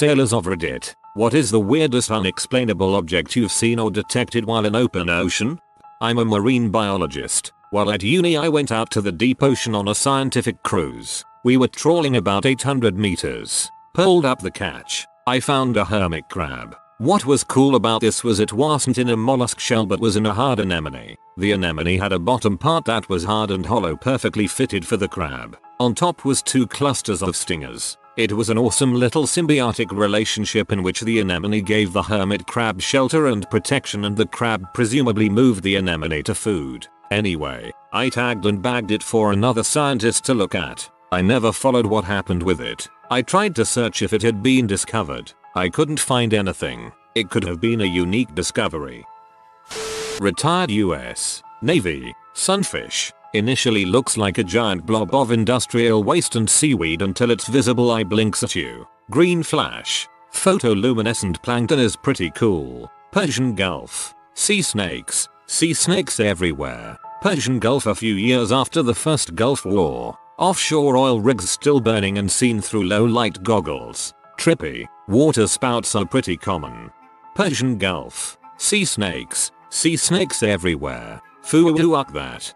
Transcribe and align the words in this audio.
Sailors 0.00 0.32
of 0.32 0.46
Reddit, 0.46 0.94
what 1.12 1.34
is 1.34 1.50
the 1.50 1.60
weirdest 1.60 2.10
unexplainable 2.10 2.94
object 2.94 3.36
you've 3.36 3.52
seen 3.52 3.78
or 3.78 3.90
detected 3.90 4.46
while 4.46 4.64
in 4.64 4.74
open 4.74 5.10
ocean? 5.10 5.60
I'm 6.00 6.16
a 6.16 6.24
marine 6.24 6.70
biologist. 6.70 7.52
While 7.68 7.90
at 7.90 8.02
uni 8.02 8.38
I 8.38 8.48
went 8.48 8.72
out 8.72 8.90
to 8.92 9.02
the 9.02 9.12
deep 9.12 9.42
ocean 9.42 9.74
on 9.74 9.88
a 9.88 9.94
scientific 9.94 10.62
cruise. 10.62 11.22
We 11.44 11.58
were 11.58 11.68
trawling 11.68 12.16
about 12.16 12.46
800 12.46 12.96
meters. 12.96 13.70
Pulled 13.92 14.24
up 14.24 14.40
the 14.40 14.50
catch. 14.50 15.06
I 15.26 15.38
found 15.38 15.76
a 15.76 15.84
hermit 15.84 16.30
crab. 16.30 16.74
What 16.96 17.26
was 17.26 17.44
cool 17.44 17.74
about 17.74 18.00
this 18.00 18.24
was 18.24 18.40
it 18.40 18.54
wasn't 18.54 18.96
in 18.96 19.10
a 19.10 19.16
mollusk 19.18 19.60
shell 19.60 19.84
but 19.84 20.00
was 20.00 20.16
in 20.16 20.24
a 20.24 20.32
hard 20.32 20.60
anemone. 20.60 21.14
The 21.36 21.52
anemone 21.52 21.98
had 21.98 22.14
a 22.14 22.18
bottom 22.18 22.56
part 22.56 22.86
that 22.86 23.10
was 23.10 23.24
hard 23.24 23.50
and 23.50 23.66
hollow 23.66 23.96
perfectly 23.96 24.46
fitted 24.46 24.86
for 24.86 24.96
the 24.96 25.08
crab. 25.08 25.58
On 25.78 25.94
top 25.94 26.24
was 26.24 26.40
two 26.40 26.66
clusters 26.66 27.22
of 27.22 27.36
stingers. 27.36 27.98
It 28.20 28.32
was 28.32 28.50
an 28.50 28.58
awesome 28.58 28.92
little 28.92 29.24
symbiotic 29.24 29.90
relationship 29.92 30.72
in 30.72 30.82
which 30.82 31.00
the 31.00 31.20
anemone 31.20 31.62
gave 31.62 31.94
the 31.94 32.02
hermit 32.02 32.46
crab 32.46 32.78
shelter 32.78 33.28
and 33.28 33.48
protection 33.48 34.04
and 34.04 34.14
the 34.14 34.26
crab 34.26 34.74
presumably 34.74 35.30
moved 35.30 35.62
the 35.62 35.76
anemone 35.76 36.22
to 36.24 36.34
food. 36.34 36.86
Anyway, 37.10 37.72
I 37.94 38.10
tagged 38.10 38.44
and 38.44 38.60
bagged 38.60 38.90
it 38.90 39.02
for 39.02 39.32
another 39.32 39.62
scientist 39.64 40.22
to 40.24 40.34
look 40.34 40.54
at. 40.54 40.86
I 41.10 41.22
never 41.22 41.50
followed 41.50 41.86
what 41.86 42.04
happened 42.04 42.42
with 42.42 42.60
it. 42.60 42.86
I 43.10 43.22
tried 43.22 43.56
to 43.56 43.64
search 43.64 44.02
if 44.02 44.12
it 44.12 44.20
had 44.20 44.42
been 44.42 44.66
discovered. 44.66 45.32
I 45.54 45.70
couldn't 45.70 45.98
find 45.98 46.34
anything. 46.34 46.92
It 47.14 47.30
could 47.30 47.44
have 47.44 47.58
been 47.58 47.80
a 47.80 47.86
unique 47.86 48.34
discovery. 48.34 49.02
Retired 50.20 50.70
US 50.70 51.42
Navy 51.62 52.14
Sunfish 52.34 53.14
initially 53.34 53.84
looks 53.84 54.16
like 54.16 54.38
a 54.38 54.44
giant 54.44 54.84
blob 54.86 55.14
of 55.14 55.30
industrial 55.30 56.02
waste 56.02 56.36
and 56.36 56.48
seaweed 56.48 57.02
until 57.02 57.30
its 57.30 57.46
visible 57.48 57.90
eye 57.90 58.04
blinks 58.04 58.42
at 58.42 58.54
you. 58.54 58.86
Green 59.10 59.42
flash. 59.42 60.08
Photoluminescent 60.32 61.42
plankton 61.42 61.78
is 61.78 61.96
pretty 61.96 62.30
cool. 62.30 62.90
Persian 63.12 63.54
Gulf. 63.54 64.14
Sea 64.34 64.62
snakes. 64.62 65.28
Sea 65.46 65.74
snakes 65.74 66.20
everywhere. 66.20 66.96
Persian 67.20 67.58
Gulf 67.58 67.86
a 67.86 67.94
few 67.94 68.14
years 68.14 68.52
after 68.52 68.82
the 68.82 68.94
first 68.94 69.34
Gulf 69.34 69.64
War. 69.64 70.16
Offshore 70.38 70.96
oil 70.96 71.20
rigs 71.20 71.50
still 71.50 71.80
burning 71.80 72.18
and 72.18 72.30
seen 72.30 72.60
through 72.60 72.84
low 72.84 73.04
light 73.04 73.42
goggles. 73.42 74.14
Trippy. 74.38 74.86
Water 75.08 75.46
spouts 75.46 75.94
are 75.94 76.06
pretty 76.06 76.36
common. 76.36 76.90
Persian 77.34 77.76
Gulf. 77.76 78.38
Sea 78.56 78.84
snakes. 78.84 79.50
Sea 79.70 79.96
snakes 79.96 80.42
everywhere. 80.42 81.20
Fuuak 81.42 82.12
that. 82.12 82.54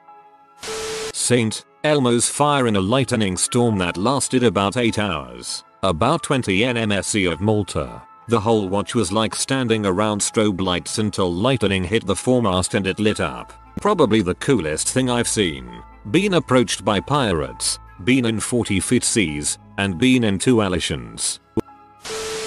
St. 1.25 1.64
Elmo's 1.84 2.28
fire 2.28 2.67
in 2.67 2.77
a 2.77 2.80
lightning 2.83 3.39
storm 3.39 3.78
that 3.78 3.97
lasted 3.97 4.44
about 4.44 4.77
8 4.77 4.98
hours. 4.98 5.64
About 5.83 6.22
20 6.22 6.58
NMSE 6.58 7.33
of 7.33 7.41
Malta. 7.41 8.03
The 8.28 8.39
whole 8.39 8.69
watch 8.69 8.94
was 8.94 9.11
like 9.11 9.34
standing 9.34 9.86
around 9.86 10.20
strobe 10.20 10.61
lights 10.61 10.98
until 10.98 11.33
lightning 11.33 11.83
hit 11.83 12.05
the 12.06 12.14
foremast 12.14 12.75
and 12.75 12.86
it 12.86 13.00
lit 13.00 13.20
up. 13.20 13.55
Probably 13.80 14.20
the 14.20 14.34
coolest 14.34 14.91
thing 14.91 15.08
I've 15.08 15.27
seen. 15.27 15.83
Been 16.11 16.34
approached 16.34 16.84
by 16.84 17.00
pirates. 17.00 17.78
Been 18.05 18.27
in 18.27 18.39
40 18.39 18.78
feet 18.80 19.02
seas. 19.02 19.56
And 19.78 19.97
been 19.97 20.25
in 20.25 20.39
two 20.39 20.61
alitions. 20.61 21.41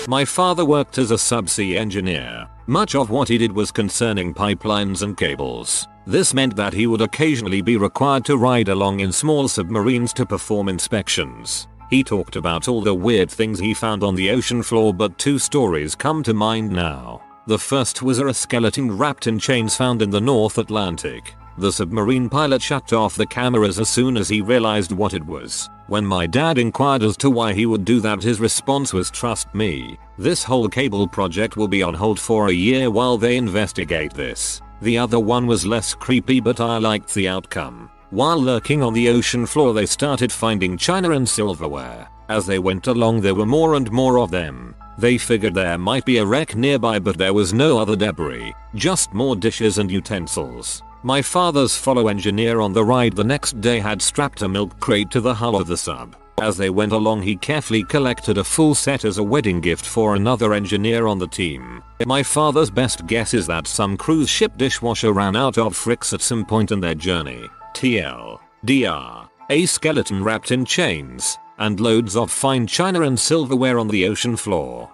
My 0.08 0.24
father 0.24 0.64
worked 0.64 0.98
as 1.00 1.12
a 1.12 1.16
subsea 1.16 1.76
engineer. 1.76 2.48
Much 2.66 2.96
of 2.96 3.10
what 3.10 3.28
he 3.28 3.38
did 3.38 3.52
was 3.52 3.74
concerning 3.74 4.34
pipelines 4.34 5.02
and 5.02 5.18
cables. 5.18 5.86
This 6.06 6.34
meant 6.34 6.56
that 6.56 6.74
he 6.74 6.88
would 6.88 7.02
occasionally 7.02 7.60
be 7.60 7.76
required 7.76 8.24
to 8.26 8.38
ride 8.38 8.70
along 8.70 9.02
in 9.02 9.12
small 9.12 9.50
submarines 9.50 10.14
to 10.14 10.26
perform 10.26 10.70
inspections. 10.70 11.68
He 11.90 12.06
talked 12.06 12.38
about 12.38 12.70
all 12.70 12.82
the 12.82 12.94
weird 12.94 13.30
things 13.30 13.60
he 13.60 13.74
found 13.74 14.02
on 14.02 14.16
the 14.16 14.30
ocean 14.30 14.64
floor 14.64 14.94
but 14.94 15.18
two 15.18 15.38
stories 15.38 15.94
come 15.94 16.24
to 16.24 16.34
mind 16.34 16.72
now. 16.72 17.22
The 17.46 17.60
first 17.60 18.02
was 18.02 18.20
a 18.20 18.34
skeleton 18.34 18.98
wrapped 18.98 19.28
in 19.28 19.38
chains 19.38 19.76
found 19.76 20.02
in 20.02 20.10
the 20.10 20.22
North 20.22 20.58
Atlantic. 20.58 21.36
The 21.58 21.74
submarine 21.74 22.30
pilot 22.30 22.62
shut 22.62 22.94
off 22.94 23.18
the 23.18 23.26
cameras 23.26 23.78
as 23.78 23.90
soon 23.90 24.16
as 24.16 24.30
he 24.30 24.40
realized 24.40 24.94
what 24.94 25.14
it 25.14 25.26
was. 25.26 25.70
When 25.88 26.06
my 26.06 26.28
dad 26.28 26.58
inquired 26.58 27.02
as 27.02 27.16
to 27.18 27.30
why 27.30 27.54
he 27.54 27.66
would 27.66 27.86
do 27.86 28.02
that 28.02 28.22
his 28.22 28.42
response 28.42 28.92
was 28.92 29.10
trust 29.10 29.54
me, 29.56 29.98
this 30.18 30.44
whole 30.44 30.68
cable 30.68 31.08
project 31.08 31.56
will 31.56 31.70
be 31.70 31.82
on 31.82 31.94
hold 31.94 32.20
for 32.20 32.50
a 32.50 32.54
year 32.54 32.92
while 32.92 33.18
they 33.18 33.38
investigate 33.38 34.14
this. 34.14 34.62
The 34.82 34.98
other 34.98 35.20
one 35.20 35.48
was 35.48 35.66
less 35.66 35.96
creepy 35.96 36.42
but 36.42 36.60
I 36.60 36.78
liked 36.78 37.14
the 37.14 37.30
outcome. 37.30 37.90
While 38.10 38.42
lurking 38.42 38.84
on 38.84 38.94
the 38.94 39.08
ocean 39.08 39.46
floor 39.46 39.74
they 39.74 39.86
started 39.86 40.30
finding 40.30 40.78
china 40.78 41.12
and 41.12 41.28
silverware. 41.28 42.10
As 42.28 42.46
they 42.46 42.60
went 42.60 42.88
along 42.88 43.22
there 43.22 43.36
were 43.36 43.46
more 43.46 43.76
and 43.76 43.90
more 43.90 44.20
of 44.20 44.30
them. 44.30 44.76
They 44.98 45.18
figured 45.18 45.54
there 45.54 45.78
might 45.78 46.04
be 46.04 46.18
a 46.18 46.26
wreck 46.26 46.54
nearby 46.54 47.00
but 47.00 47.18
there 47.18 47.34
was 47.34 47.54
no 47.54 47.80
other 47.80 47.96
debris, 47.96 48.54
just 48.76 49.14
more 49.14 49.38
dishes 49.38 49.78
and 49.78 49.90
utensils. 49.90 50.84
My 51.08 51.22
father's 51.22 51.78
fellow 51.78 52.10
engineer 52.10 52.60
on 52.60 52.74
the 52.74 52.84
ride 52.84 53.16
the 53.16 53.24
next 53.24 53.62
day 53.62 53.80
had 53.80 54.02
strapped 54.02 54.42
a 54.42 54.50
milk 54.50 54.78
crate 54.82 55.10
to 55.12 55.22
the 55.22 55.34
hull 55.34 55.56
of 55.56 55.66
the 55.66 55.78
sub. 55.78 56.18
As 56.38 56.58
they 56.58 56.70
went 56.70 56.92
along 56.92 57.22
he 57.22 57.38
carefully 57.38 57.84
collected 57.84 58.38
a 58.38 58.44
full 58.44 58.76
set 58.76 59.06
as 59.06 59.18
a 59.18 59.24
wedding 59.24 59.62
gift 59.62 59.86
for 59.86 60.16
another 60.16 60.54
engineer 60.54 61.08
on 61.08 61.18
the 61.18 61.30
team. 61.30 61.82
My 62.06 62.24
father's 62.24 62.70
best 62.70 63.08
guess 63.08 63.34
is 63.34 63.48
that 63.48 63.68
some 63.68 63.96
cruise 63.96 64.30
ship 64.30 64.58
dishwasher 64.58 65.14
ran 65.14 65.38
out 65.38 65.58
of 65.58 65.78
fricks 65.78 66.12
at 66.12 66.22
some 66.22 66.44
point 66.44 66.74
in 66.74 66.82
their 66.82 66.94
journey. 66.94 67.48
TL. 67.74 68.42
DR. 68.66 69.30
A 69.50 69.66
skeleton 69.66 70.26
wrapped 70.26 70.52
in 70.52 70.66
chains, 70.66 71.38
and 71.58 71.80
loads 71.80 72.18
of 72.18 72.30
fine 72.30 72.68
china 72.68 73.04
and 73.04 73.18
silverware 73.18 73.80
on 73.80 73.88
the 73.88 74.06
ocean 74.06 74.36
floor. 74.36 74.92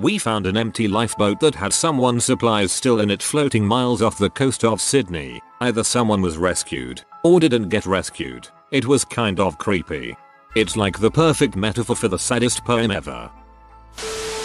We 0.00 0.16
found 0.18 0.46
an 0.46 0.56
empty 0.56 0.86
lifeboat 0.86 1.40
that 1.40 1.56
had 1.56 1.72
someone's 1.72 2.24
supplies 2.24 2.70
still 2.70 3.00
in 3.00 3.10
it 3.10 3.20
floating 3.20 3.66
miles 3.66 4.00
off 4.00 4.16
the 4.16 4.30
coast 4.30 4.64
of 4.64 4.80
Sydney. 4.80 5.40
Either 5.60 5.82
someone 5.82 6.22
was 6.22 6.38
rescued, 6.38 7.02
or 7.24 7.40
didn't 7.40 7.68
get 7.68 7.84
rescued. 7.84 8.48
It 8.70 8.86
was 8.86 9.04
kind 9.04 9.40
of 9.40 9.58
creepy. 9.58 10.16
It's 10.54 10.76
like 10.76 11.00
the 11.00 11.10
perfect 11.10 11.56
metaphor 11.56 11.96
for 11.96 12.06
the 12.06 12.18
saddest 12.18 12.64
poem 12.64 12.92
ever. 12.92 13.28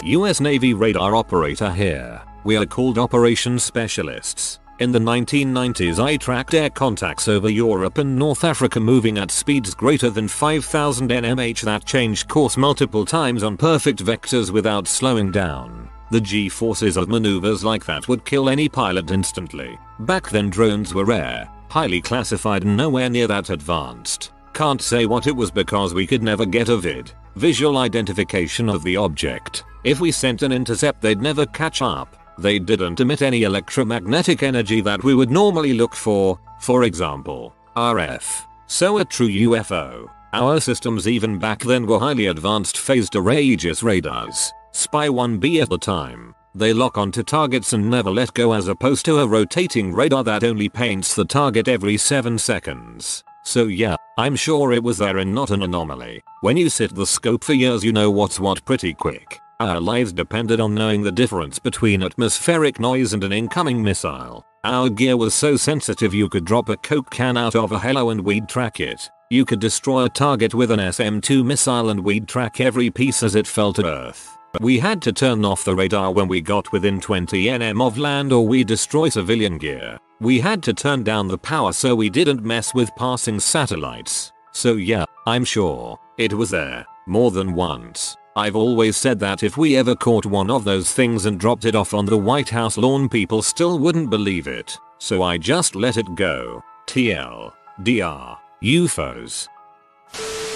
US 0.04 0.40
Navy 0.40 0.74
radar 0.74 1.16
operator 1.16 1.72
here. 1.72 2.22
We 2.44 2.58
are 2.58 2.66
called 2.66 2.98
operations 2.98 3.64
specialists. 3.64 4.60
In 4.80 4.92
the 4.92 5.00
1990s 5.00 6.04
I 6.04 6.18
tracked 6.18 6.56
air 6.56 6.70
contacts 6.70 7.28
over 7.28 7.48
Europe 7.48 8.00
and 8.00 8.18
North 8.18 8.44
Africa 8.44 8.80
moving 8.80 9.20
at 9.20 9.30
speeds 9.30 9.76
greater 9.76 10.10
than 10.10 10.28
5000 10.28 11.12
nmh 11.12 11.62
that 11.62 11.86
changed 11.86 12.28
course 12.28 12.58
multiple 12.58 13.06
times 13.06 13.44
on 13.44 13.56
perfect 13.56 14.04
vectors 14.04 14.50
without 14.50 14.88
slowing 14.88 15.32
down. 15.32 15.90
The 16.10 16.20
g-forces 16.20 16.98
of 16.98 17.08
maneuvers 17.08 17.64
like 17.64 17.86
that 17.86 18.08
would 18.08 18.26
kill 18.26 18.50
any 18.50 18.68
pilot 18.68 19.12
instantly. 19.12 19.78
Back 20.00 20.30
then 20.30 20.50
drones 20.50 20.92
were 20.92 21.06
rare, 21.06 21.48
highly 21.70 22.02
classified 22.02 22.64
and 22.64 22.76
nowhere 22.76 23.12
near 23.12 23.28
that 23.28 23.52
advanced. 23.52 24.32
Can't 24.54 24.82
say 24.82 25.06
what 25.06 25.28
it 25.28 25.36
was 25.36 25.52
because 25.52 25.94
we 25.94 26.08
could 26.08 26.24
never 26.24 26.48
get 26.48 26.70
a 26.70 26.78
vid, 26.78 27.12
visual 27.36 27.78
identification 27.78 28.70
of 28.70 28.84
the 28.84 28.98
object. 28.98 29.66
If 29.84 30.00
we 30.00 30.12
sent 30.12 30.42
an 30.42 30.52
intercept 30.52 31.00
they'd 31.00 31.22
never 31.22 31.46
catch 31.46 31.84
up. 31.84 32.23
They 32.38 32.60
didn't 32.60 33.00
emit 33.00 33.22
any 33.22 33.44
electromagnetic 33.44 34.44
energy 34.44 34.82
that 34.82 35.04
we 35.04 35.14
would 35.14 35.30
normally 35.30 35.74
look 35.74 35.96
for, 35.96 36.40
for 36.60 36.84
example, 36.84 37.56
RF. 37.76 38.46
So 38.68 38.98
a 38.98 39.06
true 39.06 39.30
UFO. 39.30 40.10
Our 40.34 40.60
systems 40.60 41.08
even 41.08 41.38
back 41.38 41.60
then 41.60 41.86
were 41.86 42.00
highly 42.00 42.28
advanced 42.28 42.78
phased 42.78 43.16
array 43.16 43.44
Aegis 43.44 43.84
radars. 43.84 44.52
Spy 44.72 45.08
1B 45.08 45.62
at 45.62 45.70
the 45.70 45.78
time. 45.78 46.34
They 46.56 46.74
lock 46.74 46.98
onto 46.98 47.22
targets 47.22 47.74
and 47.74 47.90
never 47.90 48.10
let 48.10 48.34
go 48.34 48.54
as 48.54 48.68
opposed 48.68 49.06
to 49.06 49.20
a 49.20 49.28
rotating 49.28 49.94
radar 49.94 50.24
that 50.24 50.44
only 50.44 50.70
paints 50.70 51.14
the 51.14 51.26
target 51.26 51.68
every 51.68 51.98
7 51.98 52.40
seconds. 52.40 53.24
So 53.44 53.66
yeah, 53.66 53.96
I'm 54.18 54.36
sure 54.36 54.72
it 54.72 54.84
was 54.84 54.98
there 54.98 55.18
and 55.18 55.36
not 55.36 55.52
an 55.52 55.64
anomaly. 55.64 56.24
When 56.42 56.58
you 56.58 56.70
sit 56.70 56.96
the 56.96 57.06
scope 57.06 57.44
for 57.44 57.54
years 57.54 57.84
you 57.84 57.92
know 57.92 58.10
what's 58.10 58.40
what 58.40 58.66
pretty 58.66 58.94
quick. 58.94 59.40
Our 59.64 59.80
lives 59.80 60.12
depended 60.12 60.60
on 60.60 60.76
knowing 60.76 61.04
the 61.04 61.12
difference 61.12 61.58
between 61.58 62.04
atmospheric 62.04 62.82
noise 62.82 63.14
and 63.14 63.24
an 63.24 63.32
incoming 63.32 63.82
missile. 63.82 64.46
Our 64.66 64.90
gear 64.90 65.16
was 65.16 65.34
so 65.34 65.56
sensitive 65.56 66.14
you 66.14 66.28
could 66.28 66.44
drop 66.44 66.68
a 66.68 66.76
coke 66.76 67.10
can 67.10 67.38
out 67.38 67.56
of 67.56 67.72
a 67.72 67.80
helo 67.80 68.12
and 68.12 68.20
we'd 68.26 68.50
track 68.50 68.82
it. 68.82 69.10
You 69.30 69.46
could 69.46 69.62
destroy 69.62 70.04
a 70.04 70.10
target 70.10 70.54
with 70.54 70.70
an 70.70 70.92
SM-2 70.92 71.46
missile 71.46 71.92
and 71.92 72.04
we'd 72.04 72.28
track 72.28 72.60
every 72.60 72.90
piece 72.90 73.24
as 73.24 73.36
it 73.36 73.48
fell 73.48 73.72
to 73.74 73.86
earth. 73.86 74.38
We 74.60 74.80
had 74.80 75.02
to 75.04 75.14
turn 75.14 75.46
off 75.46 75.64
the 75.64 75.76
radar 75.76 76.12
when 76.12 76.28
we 76.28 76.42
got 76.42 76.74
within 76.74 77.00
20 77.00 77.46
nm 77.46 77.88
of 77.88 77.98
land 77.98 78.34
or 78.34 78.46
we 78.46 78.66
destroy 78.66 79.08
civilian 79.08 79.58
gear. 79.58 79.98
We 80.20 80.42
had 80.42 80.62
to 80.64 80.74
turn 80.74 81.04
down 81.04 81.30
the 81.30 81.38
power 81.38 81.72
so 81.72 81.96
we 81.96 82.10
didn't 82.10 82.44
mess 82.44 82.74
with 82.74 82.94
passing 82.98 83.40
satellites. 83.40 84.34
So 84.52 84.74
yeah, 84.74 85.06
I'm 85.26 85.46
sure, 85.46 85.98
it 86.18 86.34
was 86.34 86.50
there, 86.50 86.86
more 87.08 87.32
than 87.32 87.54
once. 87.54 88.18
I've 88.36 88.56
always 88.56 88.98
said 88.98 89.20
that 89.20 89.44
if 89.44 89.58
we 89.58 89.76
ever 89.76 89.96
caught 89.96 90.26
one 90.26 90.50
of 90.50 90.64
those 90.64 90.92
things 90.92 91.28
and 91.28 91.40
dropped 91.40 91.66
it 91.66 91.76
off 91.76 91.94
on 91.94 92.08
the 92.08 92.18
White 92.18 92.50
House 92.50 92.78
lawn 92.78 93.08
people 93.08 93.44
still 93.44 93.78
wouldn't 93.78 94.10
believe 94.10 94.48
it. 94.48 94.76
So 94.98 95.22
I 95.22 95.38
just 95.38 95.76
let 95.76 95.98
it 95.98 96.16
go. 96.16 96.64
TL. 96.88 97.54
DR. 97.84 98.38
UFOs. 98.64 99.48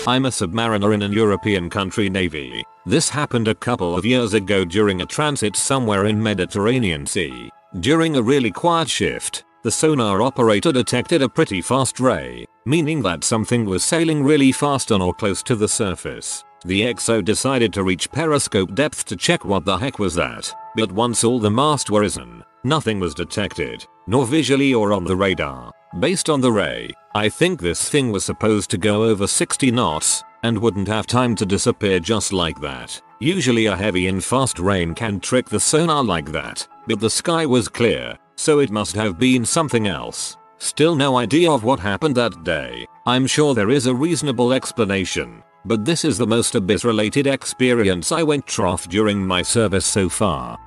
I'm 0.08 0.26
a 0.26 0.30
submariner 0.30 0.94
in 0.94 1.04
an 1.04 1.12
European 1.12 1.70
country 1.70 2.10
navy. 2.10 2.64
This 2.86 3.10
happened 3.10 3.48
a 3.48 3.54
couple 3.56 3.96
of 3.96 4.06
years 4.06 4.34
ago 4.34 4.66
during 4.66 5.02
a 5.02 5.06
transit 5.06 5.56
somewhere 5.56 6.06
in 6.06 6.24
Mediterranean 6.24 7.06
Sea. 7.06 7.52
During 7.82 8.16
a 8.16 8.24
really 8.24 8.50
quiet 8.50 8.90
shift, 8.90 9.44
the 9.64 9.72
sonar 9.72 10.22
operator 10.22 10.72
detected 10.72 11.22
a 11.22 11.30
pretty 11.30 11.62
fast 11.62 12.00
ray, 12.00 12.46
meaning 12.66 13.04
that 13.04 13.24
something 13.24 13.66
was 13.66 13.84
sailing 13.84 14.24
really 14.24 14.52
fast 14.52 14.92
on 14.92 15.02
or 15.02 15.14
close 15.14 15.44
to 15.44 15.56
the 15.56 15.68
surface. 15.68 16.44
The 16.66 16.82
XO 16.82 17.24
decided 17.24 17.72
to 17.74 17.84
reach 17.84 18.12
periscope 18.12 18.74
depth 18.74 19.06
to 19.06 19.16
check 19.16 19.46
what 19.46 19.64
the 19.64 19.78
heck 19.78 20.00
was 20.00 20.16
that, 20.16 20.52
but 20.76 20.92
once 20.92 21.24
all 21.24 21.40
the 21.40 21.52
mast 21.52 21.90
were 21.90 22.02
risen, 22.02 22.44
nothing 22.64 23.00
was 23.00 23.14
detected, 23.14 23.86
nor 24.08 24.26
visually 24.26 24.74
or 24.74 24.92
on 24.92 25.04
the 25.04 25.16
radar. 25.16 25.72
Based 26.00 26.30
on 26.30 26.42
the 26.42 26.52
ray, 26.52 26.92
I 27.16 27.30
think 27.30 27.62
this 27.62 27.90
thing 27.90 28.12
was 28.12 28.26
supposed 28.26 28.70
to 28.72 28.78
go 28.78 29.04
over 29.04 29.28
60 29.28 29.72
knots, 29.72 30.24
and 30.44 30.58
wouldn't 30.58 30.88
have 30.88 31.08
time 31.08 31.36
to 31.36 31.46
disappear 31.46 32.00
just 32.00 32.34
like 32.34 32.60
that. 32.62 33.02
Usually 33.20 33.68
a 33.68 33.76
heavy 33.76 34.08
and 34.08 34.24
fast 34.24 34.60
rain 34.60 34.94
can 34.94 35.20
trick 35.20 35.50
the 35.50 35.60
sonar 35.60 36.04
like 36.04 36.32
that, 36.32 36.68
but 36.88 37.00
the 37.00 37.10
sky 37.10 37.46
was 37.46 37.68
clear, 37.68 38.18
so 38.36 38.60
it 38.60 38.72
must 38.72 38.96
have 38.96 39.18
been 39.20 39.46
something 39.46 39.88
else. 39.88 40.38
Still 40.60 40.96
no 40.96 41.18
idea 41.18 41.52
of 41.52 41.64
what 41.64 41.80
happened 41.80 42.16
that 42.16 42.44
day. 42.44 42.86
I'm 43.06 43.28
sure 43.28 43.54
there 43.54 43.70
is 43.70 43.86
a 43.86 43.94
reasonable 43.94 44.54
explanation, 44.54 45.44
but 45.68 45.84
this 45.84 46.06
is 46.06 46.18
the 46.18 46.26
most 46.26 46.56
abyss 46.56 46.86
related 46.86 47.28
experience 47.28 48.12
I 48.12 48.24
went 48.24 48.48
trough 48.48 48.88
during 48.88 49.26
my 49.26 49.42
service 49.42 49.86
so 49.86 50.08
far. 50.08 50.58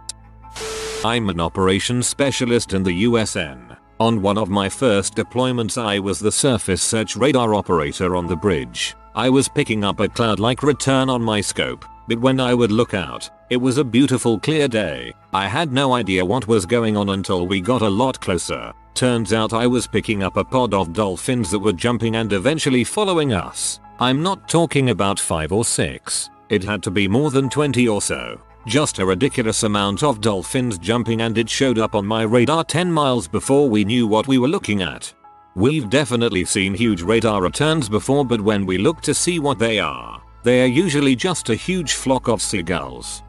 I'm 1.02 1.30
an 1.30 1.40
operations 1.40 2.06
specialist 2.06 2.74
in 2.74 2.82
the 2.82 3.04
USN. 3.04 3.78
On 3.98 4.20
one 4.20 4.36
of 4.36 4.50
my 4.50 4.68
first 4.68 5.14
deployments 5.14 5.80
I 5.80 5.98
was 5.98 6.18
the 6.18 6.30
surface 6.32 6.82
search 6.82 7.16
radar 7.16 7.54
operator 7.54 8.14
on 8.14 8.26
the 8.26 8.36
bridge. 8.36 8.94
I 9.14 9.30
was 9.30 9.48
picking 9.48 9.84
up 9.84 10.00
a 10.00 10.08
cloud-like 10.08 10.62
return 10.62 11.08
on 11.08 11.22
my 11.22 11.40
scope, 11.40 11.84
but 12.06 12.20
when 12.20 12.38
I 12.38 12.52
would 12.52 12.70
look 12.70 12.92
out, 12.92 13.30
it 13.48 13.56
was 13.56 13.78
a 13.78 13.84
beautiful 13.84 14.38
clear 14.38 14.68
day. 14.68 15.12
I 15.32 15.48
had 15.48 15.72
no 15.72 15.94
idea 15.94 16.24
what 16.24 16.46
was 16.46 16.66
going 16.66 16.96
on 16.96 17.08
until 17.08 17.46
we 17.46 17.60
got 17.60 17.82
a 17.82 17.88
lot 17.88 18.20
closer. 18.20 18.72
Turns 18.94 19.32
out 19.32 19.52
I 19.52 19.66
was 19.66 19.86
picking 19.86 20.22
up 20.22 20.36
a 20.36 20.44
pod 20.44 20.74
of 20.74 20.92
dolphins 20.92 21.50
that 21.50 21.58
were 21.58 21.72
jumping 21.72 22.16
and 22.16 22.32
eventually 22.32 22.84
following 22.84 23.32
us. 23.32 23.80
I'm 24.02 24.22
not 24.22 24.48
talking 24.48 24.88
about 24.88 25.20
5 25.20 25.52
or 25.52 25.62
6. 25.62 26.30
It 26.48 26.64
had 26.64 26.82
to 26.84 26.90
be 26.90 27.06
more 27.06 27.30
than 27.30 27.50
20 27.50 27.86
or 27.86 28.00
so. 28.00 28.40
Just 28.66 28.98
a 28.98 29.04
ridiculous 29.04 29.62
amount 29.62 30.02
of 30.02 30.22
dolphins 30.22 30.78
jumping 30.78 31.20
and 31.20 31.36
it 31.36 31.50
showed 31.50 31.78
up 31.78 31.94
on 31.94 32.06
my 32.06 32.22
radar 32.22 32.64
10 32.64 32.90
miles 32.90 33.28
before 33.28 33.68
we 33.68 33.84
knew 33.84 34.06
what 34.06 34.26
we 34.26 34.38
were 34.38 34.48
looking 34.48 34.80
at. 34.80 35.12
We've 35.54 35.90
definitely 35.90 36.46
seen 36.46 36.72
huge 36.72 37.02
radar 37.02 37.42
returns 37.42 37.90
before 37.90 38.24
but 38.24 38.40
when 38.40 38.64
we 38.64 38.78
look 38.78 39.02
to 39.02 39.12
see 39.12 39.38
what 39.38 39.58
they 39.58 39.78
are, 39.78 40.22
they 40.44 40.62
are 40.62 40.76
usually 40.82 41.14
just 41.14 41.50
a 41.50 41.54
huge 41.54 41.92
flock 41.92 42.26
of 42.26 42.40
seagulls. 42.40 43.22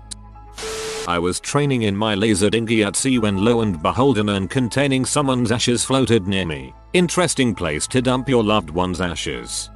I 1.06 1.20
was 1.20 1.42
training 1.42 1.82
in 1.82 1.98
my 1.98 2.16
laser 2.16 2.50
dinghy 2.50 2.82
at 2.86 2.96
sea 2.96 3.20
when 3.20 3.44
lo 3.44 3.60
and 3.60 3.84
behold 3.84 4.20
an 4.20 4.30
urn 4.30 4.48
containing 4.48 5.04
someone's 5.04 5.52
ashes 5.52 5.84
floated 5.84 6.30
near 6.30 6.46
me. 6.46 6.74
Interesting 6.94 7.54
place 7.54 7.88
to 7.88 8.02
dump 8.02 8.30
your 8.30 8.42
loved 8.44 8.70
one's 8.70 9.02
ashes. 9.02 9.70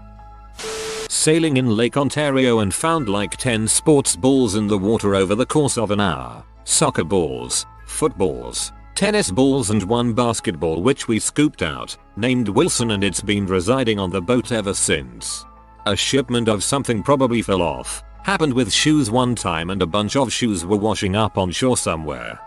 Sailing 1.16 1.56
in 1.58 1.76
Lake 1.76 1.96
Ontario 1.96 2.60
and 2.60 2.72
found 2.72 3.08
like 3.08 3.38
10 3.38 3.70
sports 3.70 4.18
balls 4.18 4.56
in 4.56 4.68
the 4.68 4.78
water 4.78 5.16
over 5.16 5.34
the 5.34 5.46
course 5.46 5.78
of 5.78 5.90
an 5.90 6.02
hour. 6.02 6.44
Soccer 6.66 7.06
balls, 7.06 7.66
footballs, 7.88 8.74
tennis 8.96 9.32
balls 9.32 9.70
and 9.70 9.82
one 9.84 10.14
basketball 10.14 10.84
which 10.84 11.08
we 11.08 11.18
scooped 11.18 11.64
out, 11.64 11.98
named 12.18 12.50
Wilson 12.50 12.92
and 12.92 13.04
it's 13.04 13.22
been 13.22 13.48
residing 13.48 13.98
on 13.98 14.12
the 14.12 14.22
boat 14.22 14.52
ever 14.52 14.74
since. 14.74 15.46
A 15.88 15.96
shipment 15.96 16.50
of 16.50 16.64
something 16.64 17.02
probably 17.02 17.42
fell 17.42 17.62
off. 17.62 18.04
Happened 18.24 18.54
with 18.54 18.72
shoes 18.72 19.10
one 19.10 19.36
time 19.36 19.70
and 19.70 19.82
a 19.82 19.88
bunch 19.88 20.18
of 20.18 20.32
shoes 20.32 20.66
were 20.66 20.78
washing 20.78 21.16
up 21.16 21.38
on 21.38 21.50
shore 21.50 21.78
somewhere. 21.78 22.40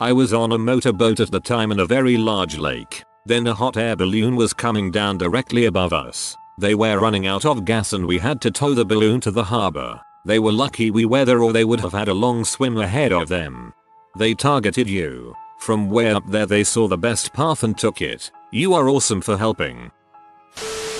I 0.00 0.12
was 0.12 0.32
on 0.32 0.52
a 0.52 0.58
motorboat 0.58 1.20
at 1.20 1.30
the 1.30 1.40
time 1.40 1.70
in 1.70 1.80
a 1.80 1.86
very 1.86 2.16
large 2.16 2.56
lake. 2.56 3.04
Then 3.26 3.46
a 3.46 3.54
hot 3.54 3.76
air 3.76 3.96
balloon 3.96 4.34
was 4.34 4.54
coming 4.54 4.90
down 4.90 5.18
directly 5.18 5.66
above 5.66 5.92
us. 5.92 6.36
They 6.60 6.74
were 6.74 6.98
running 6.98 7.26
out 7.26 7.46
of 7.46 7.64
gas 7.64 7.94
and 7.94 8.04
we 8.04 8.18
had 8.18 8.42
to 8.42 8.50
tow 8.50 8.74
the 8.74 8.84
balloon 8.84 9.18
to 9.22 9.30
the 9.30 9.44
harbor. 9.44 9.98
They 10.26 10.38
were 10.38 10.52
lucky 10.52 10.90
we 10.90 11.06
were 11.06 11.24
there 11.24 11.42
or 11.42 11.54
they 11.54 11.64
would 11.64 11.80
have 11.80 11.94
had 11.94 12.08
a 12.08 12.12
long 12.12 12.44
swim 12.44 12.76
ahead 12.76 13.12
of 13.12 13.30
them. 13.30 13.72
They 14.18 14.34
targeted 14.34 14.86
you. 14.86 15.34
From 15.60 15.88
way 15.88 16.10
up 16.10 16.26
there 16.26 16.44
they 16.44 16.62
saw 16.62 16.86
the 16.86 16.98
best 16.98 17.32
path 17.32 17.62
and 17.62 17.78
took 17.78 18.02
it. 18.02 18.30
You 18.52 18.74
are 18.74 18.90
awesome 18.90 19.22
for 19.22 19.38
helping. 19.38 19.90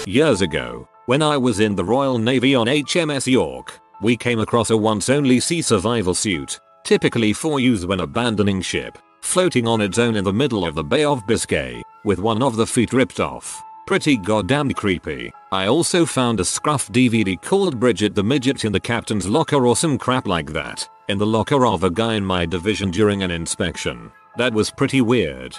Years 0.06 0.40
ago, 0.40 0.88
when 1.04 1.20
I 1.20 1.36
was 1.36 1.60
in 1.60 1.74
the 1.74 1.84
Royal 1.84 2.16
Navy 2.16 2.54
on 2.54 2.66
HMS 2.66 3.26
York, 3.26 3.78
we 4.00 4.16
came 4.16 4.40
across 4.40 4.70
a 4.70 4.76
once 4.78 5.10
only 5.10 5.40
sea 5.40 5.60
survival 5.60 6.14
suit, 6.14 6.58
typically 6.84 7.34
for 7.34 7.60
use 7.60 7.84
when 7.84 8.00
abandoning 8.00 8.62
ship, 8.62 8.96
floating 9.20 9.68
on 9.68 9.82
its 9.82 9.98
own 9.98 10.16
in 10.16 10.24
the 10.24 10.32
middle 10.32 10.64
of 10.64 10.74
the 10.74 10.84
Bay 10.84 11.04
of 11.04 11.26
Biscay, 11.26 11.82
with 12.06 12.18
one 12.18 12.42
of 12.42 12.56
the 12.56 12.66
feet 12.66 12.94
ripped 12.94 13.20
off. 13.20 13.62
Pretty 13.90 14.16
goddamn 14.16 14.70
creepy. 14.70 15.32
I 15.50 15.66
also 15.66 16.06
found 16.06 16.38
a 16.38 16.44
scruff 16.44 16.86
DVD 16.92 17.34
called 17.42 17.80
Bridget 17.80 18.14
the 18.14 18.22
Midget 18.22 18.64
in 18.64 18.70
the 18.70 18.78
captain's 18.78 19.26
locker 19.28 19.66
or 19.66 19.74
some 19.74 19.98
crap 19.98 20.28
like 20.28 20.52
that, 20.52 20.88
in 21.08 21.18
the 21.18 21.26
locker 21.26 21.66
of 21.66 21.82
a 21.82 21.90
guy 21.90 22.14
in 22.14 22.24
my 22.24 22.46
division 22.46 22.92
during 22.92 23.24
an 23.24 23.32
inspection. 23.32 24.12
That 24.36 24.54
was 24.54 24.70
pretty 24.70 25.00
weird. 25.00 25.56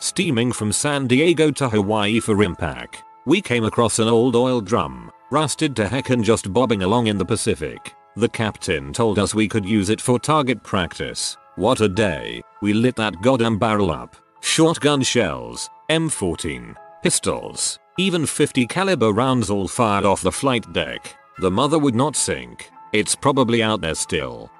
Steaming 0.00 0.52
from 0.52 0.72
San 0.72 1.06
Diego 1.06 1.50
to 1.50 1.68
Hawaii 1.68 2.18
for 2.18 2.34
RIMPAC, 2.34 2.94
we 3.26 3.42
came 3.42 3.64
across 3.64 3.98
an 3.98 4.08
old 4.08 4.34
oil 4.34 4.62
drum, 4.62 5.12
rusted 5.30 5.76
to 5.76 5.88
heck 5.88 6.08
and 6.08 6.24
just 6.24 6.50
bobbing 6.50 6.82
along 6.82 7.08
in 7.08 7.18
the 7.18 7.26
Pacific. 7.26 7.94
The 8.16 8.30
captain 8.30 8.90
told 8.90 9.18
us 9.18 9.34
we 9.34 9.48
could 9.48 9.66
use 9.66 9.90
it 9.90 10.00
for 10.00 10.18
target 10.18 10.62
practice. 10.62 11.36
What 11.56 11.82
a 11.82 11.90
day. 11.90 12.40
We 12.62 12.72
lit 12.72 12.96
that 12.96 13.20
goddamn 13.20 13.58
barrel 13.58 13.90
up. 13.90 14.16
Shotgun 14.40 15.02
shells, 15.02 15.68
M14, 15.90 16.74
pistols, 17.02 17.78
even 17.98 18.24
50 18.24 18.66
caliber 18.66 19.12
rounds 19.12 19.50
all 19.50 19.68
fired 19.68 20.04
off 20.04 20.22
the 20.22 20.32
flight 20.32 20.72
deck. 20.72 21.16
The 21.38 21.50
mother 21.50 21.78
would 21.78 21.94
not 21.94 22.16
sink. 22.16 22.70
It's 22.92 23.16
probably 23.16 23.62
out 23.62 23.80
there 23.80 23.94
still. 23.94 24.50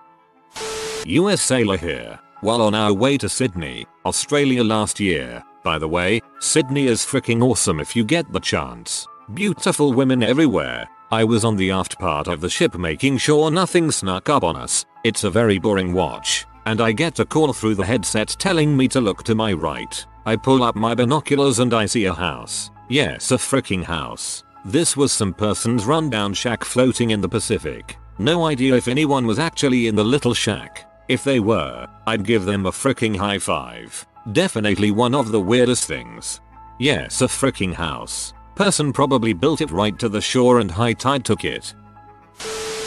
US 1.07 1.41
sailor 1.41 1.77
here. 1.77 2.19
While 2.41 2.63
on 2.63 2.75
our 2.75 2.93
way 2.93 3.17
to 3.19 3.29
Sydney, 3.29 3.87
Australia 4.05 4.65
last 4.65 4.99
year. 4.99 5.43
By 5.63 5.79
the 5.79 5.89
way, 5.89 6.21
Sydney 6.41 6.87
is 6.87 7.07
freaking 7.07 7.43
awesome 7.43 7.79
if 7.79 7.95
you 7.95 8.05
get 8.05 8.33
the 8.33 8.41
chance. 8.41 9.07
Beautiful 9.33 9.93
women 9.93 10.23
everywhere. 10.23 10.89
I 11.13 11.25
was 11.25 11.45
on 11.45 11.57
the 11.57 11.71
aft 11.71 11.99
part 11.99 12.27
of 12.27 12.41
the 12.41 12.51
ship 12.51 12.75
making 12.75 13.19
sure 13.19 13.51
nothing 13.51 13.91
snuck 13.91 14.29
up 14.29 14.43
on 14.43 14.57
us. 14.57 14.85
It's 15.05 15.25
a 15.25 15.31
very 15.31 15.59
boring 15.59 15.93
watch. 15.93 16.47
And 16.67 16.81
I 16.81 16.93
get 16.93 17.21
a 17.21 17.25
call 17.25 17.53
through 17.53 17.77
the 17.77 17.87
headset 17.87 18.29
telling 18.39 18.77
me 18.77 18.89
to 18.89 19.01
look 19.01 19.23
to 19.25 19.35
my 19.35 19.53
right. 19.53 20.07
I 20.25 20.37
pull 20.37 20.63
up 20.63 20.77
my 20.77 20.95
binoculars 20.95 21.59
and 21.59 21.75
I 21.75 21.87
see 21.87 22.05
a 22.05 22.15
house. 22.15 22.71
Yes, 22.89 23.31
a 23.31 23.37
freaking 23.37 23.83
house. 23.83 24.45
This 24.65 24.97
was 24.97 25.13
some 25.13 25.35
person's 25.35 25.85
rundown 25.85 26.35
shack 26.35 26.63
floating 26.65 27.11
in 27.11 27.21
the 27.21 27.29
Pacific. 27.29 27.97
No 28.19 28.45
idea 28.45 28.77
if 28.77 28.87
anyone 28.87 29.27
was 29.27 29.39
actually 29.39 29.89
in 29.89 29.97
the 29.97 30.05
little 30.05 30.35
shack. 30.35 30.89
If 31.09 31.25
they 31.25 31.41
were, 31.41 31.89
I'd 32.07 32.25
give 32.25 32.45
them 32.45 32.67
a 32.67 32.71
freaking 32.71 33.17
high 33.17 33.39
five. 33.39 34.07
Definitely 34.31 34.93
one 34.93 35.15
of 35.15 35.33
the 35.33 35.41
weirdest 35.41 35.85
things. 35.85 36.41
Yes, 36.79 37.23
a 37.23 37.27
freaking 37.27 37.75
house. 37.75 38.33
Person 38.55 38.93
probably 38.93 39.33
built 39.33 39.61
it 39.61 39.71
right 39.73 39.99
to 39.99 40.09
the 40.09 40.21
shore 40.21 40.61
and 40.61 40.71
high 40.71 40.93
tide 40.93 41.25
took 41.25 41.45
it. 41.45 41.75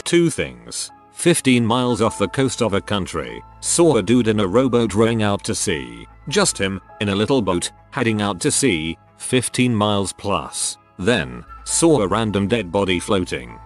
Two 0.06 0.30
things. 0.30 0.92
15 1.16 1.66
miles 1.66 2.02
off 2.02 2.20
the 2.20 2.28
coast 2.28 2.62
of 2.62 2.74
a 2.74 2.82
country, 2.82 3.42
saw 3.60 3.96
a 3.96 4.04
dude 4.04 4.28
in 4.28 4.42
a 4.42 4.48
rowboat 4.48 4.94
rowing 4.94 5.24
out 5.24 5.44
to 5.44 5.56
sea. 5.56 6.06
Just 6.30 6.56
him, 6.58 6.80
in 7.02 7.10
a 7.10 7.16
little 7.16 7.42
boat, 7.42 7.72
heading 7.90 8.22
out 8.22 8.40
to 8.42 8.52
sea, 8.52 8.96
15 9.18 9.74
miles 9.74 10.14
plus. 10.14 10.78
Then, 11.00 11.44
saw 11.64 12.02
a 12.02 12.08
random 12.08 12.48
dead 12.48 12.72
body 12.72 13.00
floating. 13.00 13.58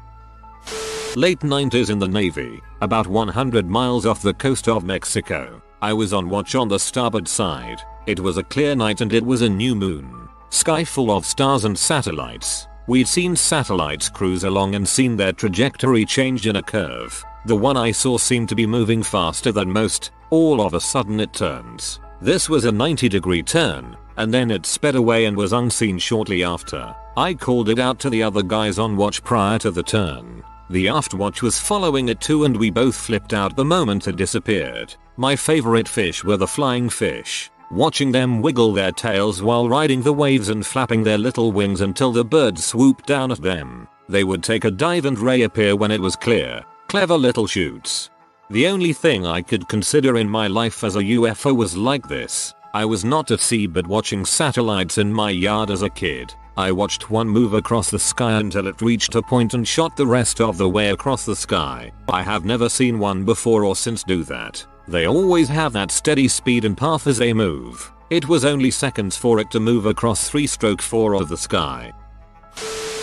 Late 1.18 1.40
90s 1.40 1.90
in 1.90 2.00
the 2.00 2.08
Navy, 2.08 2.62
about 2.82 3.08
100 3.08 3.66
miles 3.66 4.06
off 4.06 4.22
the 4.22 4.34
coast 4.36 4.70
of 4.70 4.86
Mexico. 4.86 5.62
I 5.82 5.92
was 5.92 6.14
on 6.14 6.30
watch 6.30 6.56
on 6.56 6.70
the 6.70 6.80
starboard 6.80 7.28
side. 7.28 7.82
It 8.06 8.20
was 8.20 8.38
a 8.38 8.44
clear 8.44 8.76
night 8.76 9.02
and 9.02 9.12
it 9.12 9.26
was 9.26 9.42
a 9.42 9.50
new 9.50 9.76
moon. 9.76 10.30
Sky 10.50 10.86
full 10.86 11.12
of 11.12 11.26
stars 11.26 11.66
and 11.66 11.78
satellites. 11.78 12.68
We'd 12.88 13.08
seen 13.08 13.36
satellites 13.36 14.08
cruise 14.08 14.46
along 14.46 14.76
and 14.76 14.88
seen 14.88 15.18
their 15.18 15.34
trajectory 15.34 16.06
change 16.06 16.48
in 16.48 16.56
a 16.56 16.64
curve. 16.64 17.24
The 17.50 17.56
one 17.56 17.78
I 17.78 17.90
saw 17.90 18.20
seemed 18.20 18.48
to 18.50 18.56
be 18.56 18.68
moving 18.68 19.02
faster 19.02 19.52
than 19.52 19.74
most, 19.74 20.12
all 20.30 20.62
of 20.62 20.76
a 20.76 20.80
sudden 20.80 21.20
it 21.20 21.34
turns. 21.34 22.00
This 22.22 22.48
was 22.48 22.66
a 22.66 22.72
90 22.72 23.10
degree 23.10 23.42
turn, 23.42 23.98
and 24.18 24.32
then 24.32 24.52
it 24.52 24.68
sped 24.68 24.94
away 24.94 25.26
and 25.26 25.36
was 25.36 25.52
unseen 25.52 25.98
shortly 25.98 26.44
after. 26.44 26.96
I 27.18 27.34
called 27.34 27.70
it 27.70 27.80
out 27.80 27.98
to 28.02 28.12
the 28.12 28.22
other 28.22 28.44
guys 28.44 28.78
on 28.78 28.96
watch 28.96 29.24
prior 29.24 29.58
to 29.60 29.72
the 29.72 29.82
turn. 29.82 30.44
The 30.70 30.90
aft 30.90 31.16
watch 31.16 31.42
was 31.42 31.58
following 31.58 32.10
it 32.10 32.22
too 32.22 32.44
and 32.44 32.56
we 32.56 32.70
both 32.70 32.96
flipped 32.96 33.34
out 33.34 33.56
the 33.56 33.66
moment 33.66 34.08
it 34.08 34.16
disappeared. 34.16 34.94
My 35.18 35.36
favorite 35.36 35.88
fish 35.88 36.24
were 36.24 36.38
the 36.38 36.46
flying 36.46 36.88
fish. 36.88 37.50
Watching 37.72 38.12
them 38.12 38.44
wiggle 38.44 38.74
their 38.74 38.92
tails 38.92 39.42
while 39.42 39.68
riding 39.68 40.04
the 40.04 40.14
waves 40.14 40.50
and 40.50 40.64
flapping 40.64 41.02
their 41.02 41.18
little 41.18 41.52
wings 41.52 41.82
until 41.82 42.12
the 42.12 42.24
bird 42.24 42.60
swooped 42.60 43.08
down 43.08 43.32
at 43.32 43.42
them. 43.42 43.88
They 44.08 44.24
would 44.24 44.44
take 44.44 44.66
a 44.66 44.72
dive 44.72 45.06
and 45.06 45.18
reappear 45.18 45.76
when 45.76 45.90
it 45.90 46.00
was 46.00 46.16
clear. 46.16 46.64
Clever 46.90 47.20
little 47.20 47.46
shoots. 47.46 48.10
The 48.50 48.66
only 48.66 48.94
thing 48.94 49.24
I 49.24 49.44
could 49.44 49.68
consider 49.68 50.18
in 50.18 50.28
my 50.28 50.48
life 50.48 50.84
as 50.84 50.96
a 50.96 51.04
UFO 51.04 51.56
was 51.56 51.78
like 51.78 52.08
this. 52.08 52.56
I 52.74 52.84
was 52.84 53.06
not 53.06 53.30
at 53.30 53.42
sea 53.42 53.68
but 53.68 53.86
watching 53.86 54.26
satellites 54.26 54.98
in 54.98 55.14
my 55.14 55.30
yard 55.30 55.70
as 55.70 55.84
a 55.84 55.90
kid. 55.92 56.34
I 56.58 56.72
watched 56.72 57.12
one 57.12 57.30
move 57.30 57.54
across 57.54 57.92
the 57.92 58.00
sky 58.00 58.40
until 58.40 58.66
it 58.66 58.82
reached 58.82 59.14
a 59.14 59.22
point 59.22 59.54
and 59.54 59.68
shot 59.68 59.96
the 59.96 60.08
rest 60.08 60.42
of 60.42 60.58
the 60.58 60.68
way 60.68 60.90
across 60.90 61.28
the 61.28 61.36
sky. 61.36 61.92
I 62.12 62.24
have 62.24 62.44
never 62.44 62.68
seen 62.68 62.98
one 62.98 63.24
before 63.24 63.66
or 63.66 63.76
since 63.76 64.02
do 64.02 64.24
that. 64.24 64.66
They 64.88 65.06
always 65.06 65.48
have 65.48 65.74
that 65.74 65.92
steady 65.92 66.28
speed 66.28 66.66
and 66.66 66.76
path 66.76 67.06
as 67.06 67.20
they 67.20 67.34
move. 67.34 67.94
It 68.10 68.28
was 68.28 68.46
only 68.46 68.72
seconds 68.72 69.16
for 69.16 69.40
it 69.40 69.52
to 69.52 69.60
move 69.60 69.86
across 69.86 70.28
3 70.28 70.48
stroke 70.48 70.82
4 70.82 71.14
of 71.14 71.30
the 71.30 71.38
sky. 71.38 71.94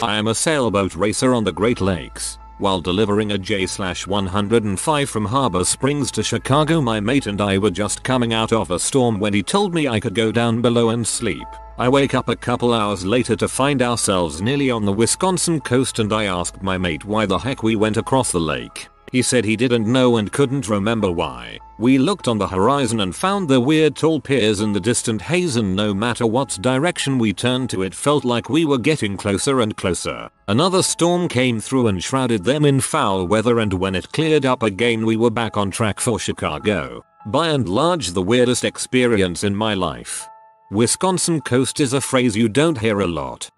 I 0.02 0.16
am 0.16 0.26
a 0.26 0.34
sailboat 0.34 0.96
racer 0.96 1.32
on 1.32 1.44
the 1.44 1.52
Great 1.52 1.80
Lakes. 1.80 2.38
While 2.58 2.80
delivering 2.80 3.32
a 3.32 3.38
J-105 3.38 5.08
from 5.08 5.26
Harbor 5.26 5.62
Springs 5.62 6.10
to 6.12 6.22
Chicago 6.22 6.80
my 6.80 7.00
mate 7.00 7.26
and 7.26 7.38
I 7.42 7.58
were 7.58 7.70
just 7.70 8.02
coming 8.02 8.32
out 8.32 8.50
of 8.50 8.70
a 8.70 8.78
storm 8.78 9.20
when 9.20 9.34
he 9.34 9.42
told 9.42 9.74
me 9.74 9.88
I 9.88 10.00
could 10.00 10.14
go 10.14 10.32
down 10.32 10.62
below 10.62 10.88
and 10.88 11.06
sleep. 11.06 11.46
I 11.76 11.90
wake 11.90 12.14
up 12.14 12.30
a 12.30 12.36
couple 12.36 12.72
hours 12.72 13.04
later 13.04 13.36
to 13.36 13.46
find 13.46 13.82
ourselves 13.82 14.40
nearly 14.40 14.70
on 14.70 14.86
the 14.86 14.92
Wisconsin 14.92 15.60
coast 15.60 15.98
and 15.98 16.10
I 16.10 16.24
asked 16.24 16.62
my 16.62 16.78
mate 16.78 17.04
why 17.04 17.26
the 17.26 17.36
heck 17.36 17.62
we 17.62 17.76
went 17.76 17.98
across 17.98 18.32
the 18.32 18.40
lake. 18.40 18.88
He 19.12 19.22
said 19.22 19.44
he 19.44 19.56
didn't 19.56 19.90
know 19.90 20.16
and 20.16 20.32
couldn't 20.32 20.68
remember 20.68 21.10
why. 21.10 21.58
We 21.78 21.98
looked 21.98 22.26
on 22.26 22.38
the 22.38 22.48
horizon 22.48 23.00
and 23.00 23.14
found 23.14 23.48
the 23.48 23.60
weird 23.60 23.96
tall 23.96 24.20
piers 24.20 24.60
in 24.60 24.72
the 24.72 24.80
distant 24.80 25.20
haze 25.22 25.56
and 25.56 25.76
no 25.76 25.92
matter 25.92 26.26
what 26.26 26.58
direction 26.60 27.18
we 27.18 27.32
turned 27.32 27.70
to 27.70 27.82
it 27.82 27.94
felt 27.94 28.24
like 28.24 28.48
we 28.48 28.64
were 28.64 28.78
getting 28.78 29.16
closer 29.16 29.60
and 29.60 29.76
closer. 29.76 30.30
Another 30.48 30.82
storm 30.82 31.28
came 31.28 31.60
through 31.60 31.88
and 31.88 32.02
shrouded 32.02 32.44
them 32.44 32.64
in 32.64 32.80
foul 32.80 33.26
weather 33.26 33.58
and 33.58 33.74
when 33.74 33.94
it 33.94 34.12
cleared 34.12 34.46
up 34.46 34.62
again 34.62 35.04
we 35.04 35.16
were 35.16 35.30
back 35.30 35.56
on 35.56 35.70
track 35.70 36.00
for 36.00 36.18
Chicago. 36.18 37.04
By 37.26 37.48
and 37.48 37.68
large 37.68 38.12
the 38.12 38.22
weirdest 38.22 38.64
experience 38.64 39.44
in 39.44 39.54
my 39.54 39.74
life. 39.74 40.26
Wisconsin 40.70 41.40
coast 41.42 41.78
is 41.78 41.92
a 41.92 42.00
phrase 42.00 42.36
you 42.36 42.48
don't 42.48 42.78
hear 42.78 43.00
a 43.00 43.06
lot. 43.06 43.50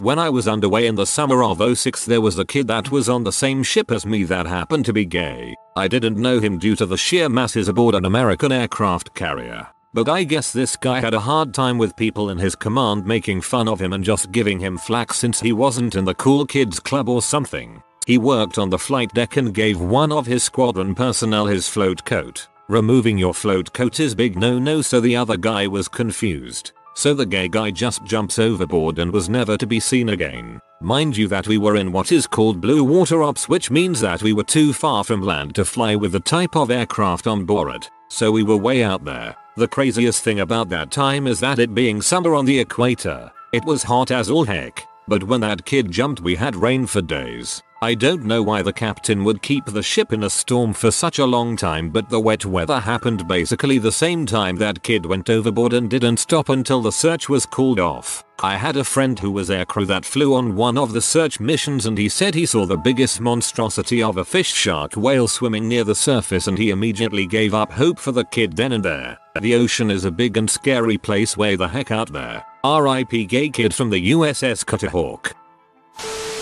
When 0.00 0.18
I 0.18 0.30
was 0.30 0.48
underway 0.48 0.86
in 0.86 0.94
the 0.96 1.06
summer 1.06 1.44
of 1.44 1.60
06 1.78 2.06
there 2.06 2.20
was 2.20 2.38
a 2.38 2.44
kid 2.44 2.66
that 2.68 2.90
was 2.90 3.08
on 3.08 3.22
the 3.22 3.32
same 3.32 3.62
ship 3.62 3.90
as 3.90 4.04
me 4.04 4.24
that 4.24 4.46
happened 4.46 4.84
to 4.86 4.92
be 4.92 5.04
gay. 5.04 5.54
I 5.76 5.88
didn't 5.88 6.16
know 6.16 6.40
him 6.40 6.58
due 6.58 6.74
to 6.76 6.86
the 6.86 6.96
sheer 6.96 7.28
masses 7.28 7.68
aboard 7.68 7.94
an 7.94 8.04
American 8.04 8.50
aircraft 8.52 9.14
carrier. 9.14 9.68
But 9.94 10.08
I 10.08 10.24
guess 10.24 10.52
this 10.52 10.74
guy 10.74 11.00
had 11.00 11.14
a 11.14 11.20
hard 11.20 11.52
time 11.52 11.78
with 11.78 11.96
people 11.96 12.30
in 12.30 12.38
his 12.38 12.56
command 12.56 13.06
making 13.06 13.42
fun 13.42 13.68
of 13.68 13.80
him 13.80 13.92
and 13.92 14.02
just 14.02 14.32
giving 14.32 14.58
him 14.58 14.78
flack 14.78 15.12
since 15.12 15.38
he 15.40 15.52
wasn't 15.52 15.94
in 15.94 16.04
the 16.04 16.14
cool 16.14 16.46
kids 16.46 16.80
club 16.80 17.08
or 17.08 17.20
something. 17.22 17.82
He 18.06 18.18
worked 18.18 18.58
on 18.58 18.70
the 18.70 18.78
flight 18.78 19.12
deck 19.14 19.36
and 19.36 19.54
gave 19.54 19.80
one 19.80 20.10
of 20.10 20.26
his 20.26 20.42
squadron 20.42 20.94
personnel 20.94 21.46
his 21.46 21.68
float 21.68 22.04
coat. 22.04 22.48
Removing 22.68 23.18
your 23.18 23.34
float 23.34 23.72
coat 23.72 24.00
is 24.00 24.14
big 24.14 24.36
no 24.36 24.58
no 24.58 24.80
so 24.82 25.00
the 25.00 25.14
other 25.14 25.36
guy 25.36 25.66
was 25.66 25.88
confused. 25.88 26.72
So 26.94 27.14
the 27.14 27.26
gay 27.26 27.48
guy 27.48 27.70
just 27.70 28.04
jumps 28.04 28.38
overboard 28.38 28.98
and 28.98 29.12
was 29.12 29.28
never 29.28 29.56
to 29.56 29.66
be 29.66 29.80
seen 29.80 30.10
again. 30.10 30.60
Mind 30.80 31.16
you 31.16 31.28
that 31.28 31.46
we 31.46 31.58
were 31.58 31.76
in 31.76 31.92
what 31.92 32.12
is 32.12 32.26
called 32.26 32.60
blue 32.60 32.84
water 32.84 33.22
ops 33.22 33.48
which 33.48 33.70
means 33.70 34.00
that 34.00 34.22
we 34.22 34.32
were 34.32 34.44
too 34.44 34.72
far 34.72 35.04
from 35.04 35.22
land 35.22 35.54
to 35.54 35.64
fly 35.64 35.94
with 35.96 36.12
the 36.12 36.20
type 36.20 36.56
of 36.56 36.70
aircraft 36.70 37.26
on 37.26 37.44
board. 37.44 37.86
So 38.08 38.30
we 38.30 38.42
were 38.42 38.56
way 38.56 38.82
out 38.82 39.04
there. 39.04 39.36
The 39.56 39.68
craziest 39.68 40.22
thing 40.22 40.40
about 40.40 40.68
that 40.70 40.90
time 40.90 41.26
is 41.26 41.40
that 41.40 41.58
it 41.58 41.74
being 41.74 42.02
summer 42.02 42.34
on 42.34 42.44
the 42.44 42.58
equator, 42.58 43.30
it 43.52 43.64
was 43.64 43.82
hot 43.82 44.10
as 44.10 44.30
all 44.30 44.44
heck. 44.44 44.86
But 45.08 45.24
when 45.24 45.40
that 45.40 45.64
kid 45.64 45.90
jumped 45.90 46.20
we 46.20 46.34
had 46.34 46.56
rain 46.56 46.86
for 46.86 47.02
days. 47.02 47.62
I 47.82 47.94
don't 47.94 48.22
know 48.22 48.44
why 48.44 48.62
the 48.62 48.72
captain 48.72 49.24
would 49.24 49.42
keep 49.42 49.64
the 49.64 49.82
ship 49.82 50.12
in 50.12 50.22
a 50.22 50.30
storm 50.30 50.72
for 50.72 50.92
such 50.92 51.18
a 51.18 51.26
long 51.26 51.56
time 51.56 51.90
but 51.90 52.08
the 52.08 52.20
wet 52.20 52.46
weather 52.46 52.78
happened 52.78 53.26
basically 53.26 53.78
the 53.78 53.90
same 53.90 54.24
time 54.24 54.54
that 54.58 54.84
kid 54.84 55.04
went 55.04 55.28
overboard 55.28 55.72
and 55.72 55.90
didn't 55.90 56.18
stop 56.18 56.48
until 56.48 56.80
the 56.80 56.92
search 56.92 57.28
was 57.28 57.44
called 57.44 57.80
off. 57.80 58.22
I 58.40 58.56
had 58.56 58.76
a 58.76 58.84
friend 58.84 59.18
who 59.18 59.32
was 59.32 59.50
aircrew 59.50 59.84
that 59.88 60.04
flew 60.04 60.32
on 60.34 60.54
one 60.54 60.78
of 60.78 60.92
the 60.92 61.02
search 61.02 61.40
missions 61.40 61.86
and 61.86 61.98
he 61.98 62.08
said 62.08 62.36
he 62.36 62.46
saw 62.46 62.66
the 62.66 62.76
biggest 62.76 63.20
monstrosity 63.20 64.00
of 64.00 64.16
a 64.16 64.24
fish 64.24 64.52
shark 64.52 64.92
whale 64.94 65.26
swimming 65.26 65.66
near 65.66 65.82
the 65.82 65.96
surface 65.96 66.46
and 66.46 66.58
he 66.58 66.70
immediately 66.70 67.26
gave 67.26 67.52
up 67.52 67.72
hope 67.72 67.98
for 67.98 68.12
the 68.12 68.26
kid 68.26 68.52
then 68.52 68.70
and 68.70 68.84
there. 68.84 69.18
The 69.40 69.56
ocean 69.56 69.90
is 69.90 70.04
a 70.04 70.12
big 70.12 70.36
and 70.36 70.48
scary 70.48 70.98
place 70.98 71.36
way 71.36 71.56
the 71.56 71.66
heck 71.66 71.90
out 71.90 72.12
there. 72.12 72.44
RIP 72.64 73.26
gay 73.26 73.48
kid 73.48 73.74
from 73.74 73.90
the 73.90 74.12
USS 74.12 74.64
Kitty 74.64 74.86
Hawk. 74.86 75.34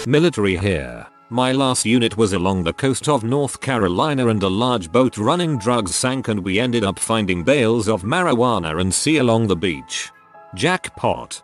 Military 0.07 0.59
here. 0.59 1.07
My 1.33 1.53
last 1.53 1.87
unit 1.87 2.17
was 2.17 2.33
along 2.33 2.65
the 2.65 2.73
coast 2.73 3.09
of 3.09 3.23
North 3.23 3.61
Carolina 3.61 4.27
and 4.27 4.43
a 4.43 4.49
large 4.49 4.91
boat 4.91 5.17
running 5.17 5.59
drugs 5.59 5.95
sank 5.95 6.27
and 6.27 6.41
we 6.41 6.59
ended 6.59 6.83
up 6.83 6.99
finding 6.99 7.45
bales 7.45 7.89
of 7.89 8.03
marijuana 8.03 8.81
and 8.81 8.93
sea 8.93 9.19
along 9.19 9.47
the 9.47 9.55
beach. 9.55 10.11
Jackpot. 10.57 11.41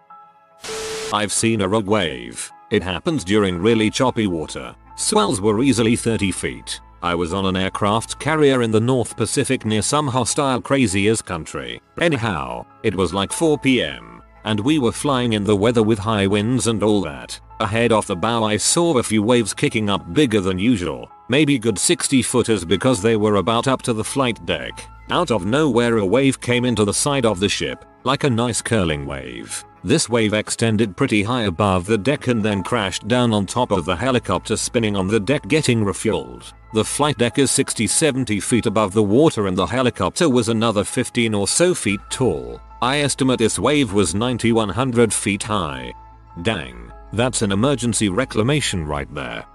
I've 1.13 1.31
seen 1.33 1.61
a 1.61 1.69
rogue 1.69 1.87
wave. 1.87 2.51
It 2.73 2.83
happens 2.83 3.23
during 3.23 3.63
really 3.63 3.89
choppy 3.89 4.27
water. 4.27 4.75
Swells 4.97 5.41
were 5.41 5.63
easily 5.63 5.95
30 5.95 6.33
feet. 6.33 6.81
I 7.01 7.15
was 7.15 7.33
on 7.33 7.47
an 7.47 7.55
aircraft 7.57 8.19
carrier 8.19 8.63
in 8.63 8.73
the 8.73 8.81
North 8.81 9.17
Pacific 9.17 9.65
near 9.65 9.83
some 9.83 10.09
hostile 10.09 10.61
crazy 10.61 11.07
as 11.07 11.23
country. 11.23 11.81
Anyhow, 12.01 12.67
it 12.83 12.97
was 12.97 13.15
like 13.15 13.31
4pm. 13.31 14.21
And 14.45 14.59
we 14.59 14.81
were 14.81 14.91
flying 14.91 15.35
in 15.35 15.45
the 15.45 15.55
weather 15.55 15.85
with 15.85 16.01
high 16.01 16.27
winds 16.27 16.67
and 16.67 16.83
all 16.83 17.03
that. 17.03 17.39
Ahead 17.59 17.91
off 17.91 18.07
the 18.07 18.17
bow 18.17 18.45
I 18.45 18.59
saw 18.59 18.99
a 18.99 19.03
few 19.03 19.23
waves 19.23 19.55
kicking 19.55 19.89
up 19.89 20.13
bigger 20.13 20.43
than 20.43 20.59
usual, 20.59 21.11
maybe 21.31 21.59
good 21.59 21.79
60 21.79 22.21
footers 22.21 22.67
because 22.67 23.01
they 23.01 23.17
were 23.17 23.37
about 23.37 23.67
up 23.67 23.81
to 23.83 23.95
the 23.95 24.05
flight 24.05 24.45
deck. 24.45 24.87
Out 25.11 25.31
of 25.31 25.47
nowhere 25.47 25.97
a 25.97 26.05
wave 26.05 26.39
came 26.41 26.67
into 26.67 26.85
the 26.85 26.93
side 26.93 27.25
of 27.25 27.41
the 27.41 27.49
ship, 27.49 27.87
like 28.05 28.25
a 28.25 28.31
nice 28.31 28.61
curling 28.61 29.07
wave. 29.07 29.65
This 29.83 30.09
wave 30.09 30.35
extended 30.35 30.97
pretty 30.97 31.23
high 31.23 31.45
above 31.45 31.87
the 31.87 31.97
deck 31.97 32.27
and 32.27 32.43
then 32.43 32.63
crashed 32.63 33.09
down 33.09 33.33
on 33.33 33.47
top 33.47 33.71
of 33.71 33.85
the 33.85 33.97
helicopter 33.97 34.57
spinning 34.57 34.95
on 34.95 35.07
the 35.07 35.21
deck 35.21 35.47
getting 35.49 35.83
refueled. 35.83 36.53
The 36.75 36.85
flight 36.85 37.17
deck 37.17 37.39
is 37.39 37.51
60-70 37.53 38.43
feet 38.43 38.67
above 38.67 38.93
the 38.93 39.03
water 39.03 39.47
and 39.47 39.57
the 39.57 39.65
helicopter 39.65 40.29
was 40.29 40.51
another 40.51 40.85
15 40.85 41.33
or 41.33 41.49
so 41.49 41.75
feet 41.75 42.01
tall. 42.11 42.61
I 42.83 42.99
estimate 42.99 43.39
this 43.39 43.59
wave 43.59 43.95
was 43.95 44.13
90-100 44.13 45.13
feet 45.13 45.45
high. 45.45 45.95
Dang. 46.43 46.93
That's 47.17 47.41
an 47.41 47.51
emergency 47.51 48.11
reclamation 48.11 48.87
right 48.87 49.13
there. 49.15 49.47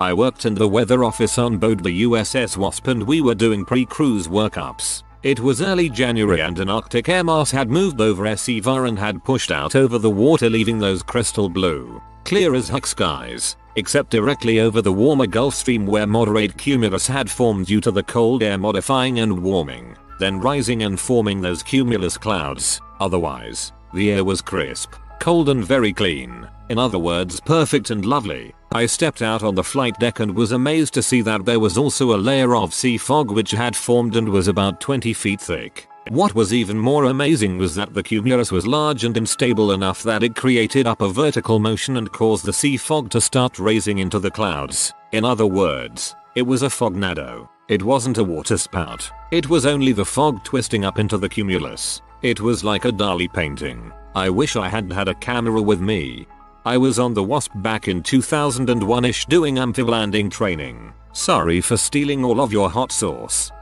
I 0.00 0.14
worked 0.14 0.46
in 0.46 0.54
the 0.54 0.66
weather 0.66 1.04
office 1.04 1.36
on 1.36 1.58
board 1.58 1.84
the 1.84 2.02
USS 2.04 2.56
Wasp 2.56 2.86
and 2.86 3.02
we 3.02 3.20
were 3.20 3.34
doing 3.34 3.62
pre-cruise 3.62 4.26
workups. 4.26 5.02
It 5.22 5.38
was 5.38 5.60
early 5.60 5.90
January 5.90 6.40
and 6.40 6.58
an 6.58 6.70
Arctic 6.70 7.10
air 7.10 7.22
mass 7.22 7.50
had 7.50 7.68
moved 7.68 8.00
over 8.00 8.24
SEVA 8.34 8.84
and 8.84 8.98
had 8.98 9.22
pushed 9.22 9.50
out 9.50 9.76
over 9.76 9.98
the 9.98 10.08
water 10.08 10.48
leaving 10.48 10.78
those 10.78 11.02
crystal 11.02 11.50
blue, 11.50 12.00
clear 12.24 12.54
as 12.54 12.70
heck 12.70 12.86
skies, 12.86 13.56
except 13.74 14.08
directly 14.08 14.58
over 14.58 14.80
the 14.80 14.90
warmer 14.90 15.26
Gulf 15.26 15.54
Stream 15.54 15.84
where 15.84 16.06
moderate 16.06 16.56
cumulus 16.56 17.06
had 17.06 17.28
formed 17.28 17.66
due 17.66 17.82
to 17.82 17.90
the 17.90 18.02
cold 18.02 18.42
air 18.42 18.56
modifying 18.56 19.18
and 19.18 19.42
warming, 19.42 19.94
then 20.20 20.40
rising 20.40 20.84
and 20.84 20.98
forming 20.98 21.42
those 21.42 21.62
cumulus 21.62 22.16
clouds. 22.16 22.80
Otherwise, 22.98 23.72
the 23.92 24.10
air 24.10 24.24
was 24.24 24.40
crisp, 24.40 24.94
cold 25.20 25.48
and 25.48 25.64
very 25.64 25.92
clean. 25.92 26.48
In 26.68 26.78
other 26.78 26.98
words 26.98 27.40
perfect 27.40 27.90
and 27.90 28.04
lovely. 28.04 28.54
I 28.72 28.86
stepped 28.86 29.22
out 29.22 29.42
on 29.42 29.54
the 29.54 29.64
flight 29.64 29.98
deck 29.98 30.20
and 30.20 30.34
was 30.34 30.52
amazed 30.52 30.94
to 30.94 31.02
see 31.02 31.20
that 31.22 31.44
there 31.44 31.60
was 31.60 31.78
also 31.78 32.14
a 32.14 32.18
layer 32.18 32.54
of 32.54 32.74
sea 32.74 32.98
fog 32.98 33.30
which 33.30 33.52
had 33.52 33.76
formed 33.76 34.16
and 34.16 34.28
was 34.28 34.48
about 34.48 34.80
20 34.80 35.12
feet 35.12 35.40
thick. 35.40 35.88
What 36.10 36.34
was 36.34 36.54
even 36.54 36.78
more 36.78 37.06
amazing 37.06 37.58
was 37.58 37.74
that 37.74 37.92
the 37.92 38.02
cumulus 38.02 38.52
was 38.52 38.66
large 38.66 39.04
and 39.04 39.16
unstable 39.16 39.72
enough 39.72 40.02
that 40.04 40.22
it 40.22 40.36
created 40.36 40.86
up 40.86 41.00
a 41.00 41.08
vertical 41.08 41.58
motion 41.58 41.96
and 41.96 42.12
caused 42.12 42.44
the 42.44 42.52
sea 42.52 42.76
fog 42.76 43.10
to 43.10 43.20
start 43.20 43.58
raising 43.58 43.98
into 43.98 44.18
the 44.18 44.30
clouds. 44.30 44.92
In 45.12 45.24
other 45.24 45.46
words, 45.46 46.14
it 46.36 46.42
was 46.42 46.62
a 46.62 46.68
fognado. 46.68 47.48
It 47.68 47.82
wasn't 47.82 48.18
a 48.18 48.24
waterspout. 48.24 49.10
It 49.32 49.48
was 49.48 49.66
only 49.66 49.92
the 49.92 50.04
fog 50.04 50.44
twisting 50.44 50.84
up 50.84 51.00
into 51.00 51.18
the 51.18 51.28
cumulus. 51.28 52.02
It 52.22 52.40
was 52.40 52.64
like 52.64 52.84
a 52.84 52.92
Dali 52.92 53.32
painting. 53.32 53.92
I 54.14 54.30
wish 54.30 54.56
I 54.56 54.68
had 54.68 54.90
had 54.92 55.08
a 55.08 55.14
camera 55.14 55.60
with 55.60 55.80
me. 55.80 56.26
I 56.64 56.78
was 56.78 56.98
on 56.98 57.14
the 57.14 57.22
Wasp 57.22 57.52
back 57.56 57.88
in 57.88 58.02
2001ish 58.02 59.28
doing 59.28 59.58
amphib 59.58 59.88
landing 59.88 60.30
training. 60.30 60.92
Sorry 61.12 61.60
for 61.60 61.76
stealing 61.76 62.24
all 62.24 62.40
of 62.40 62.52
your 62.52 62.70
hot 62.70 62.90
sauce. 62.90 63.52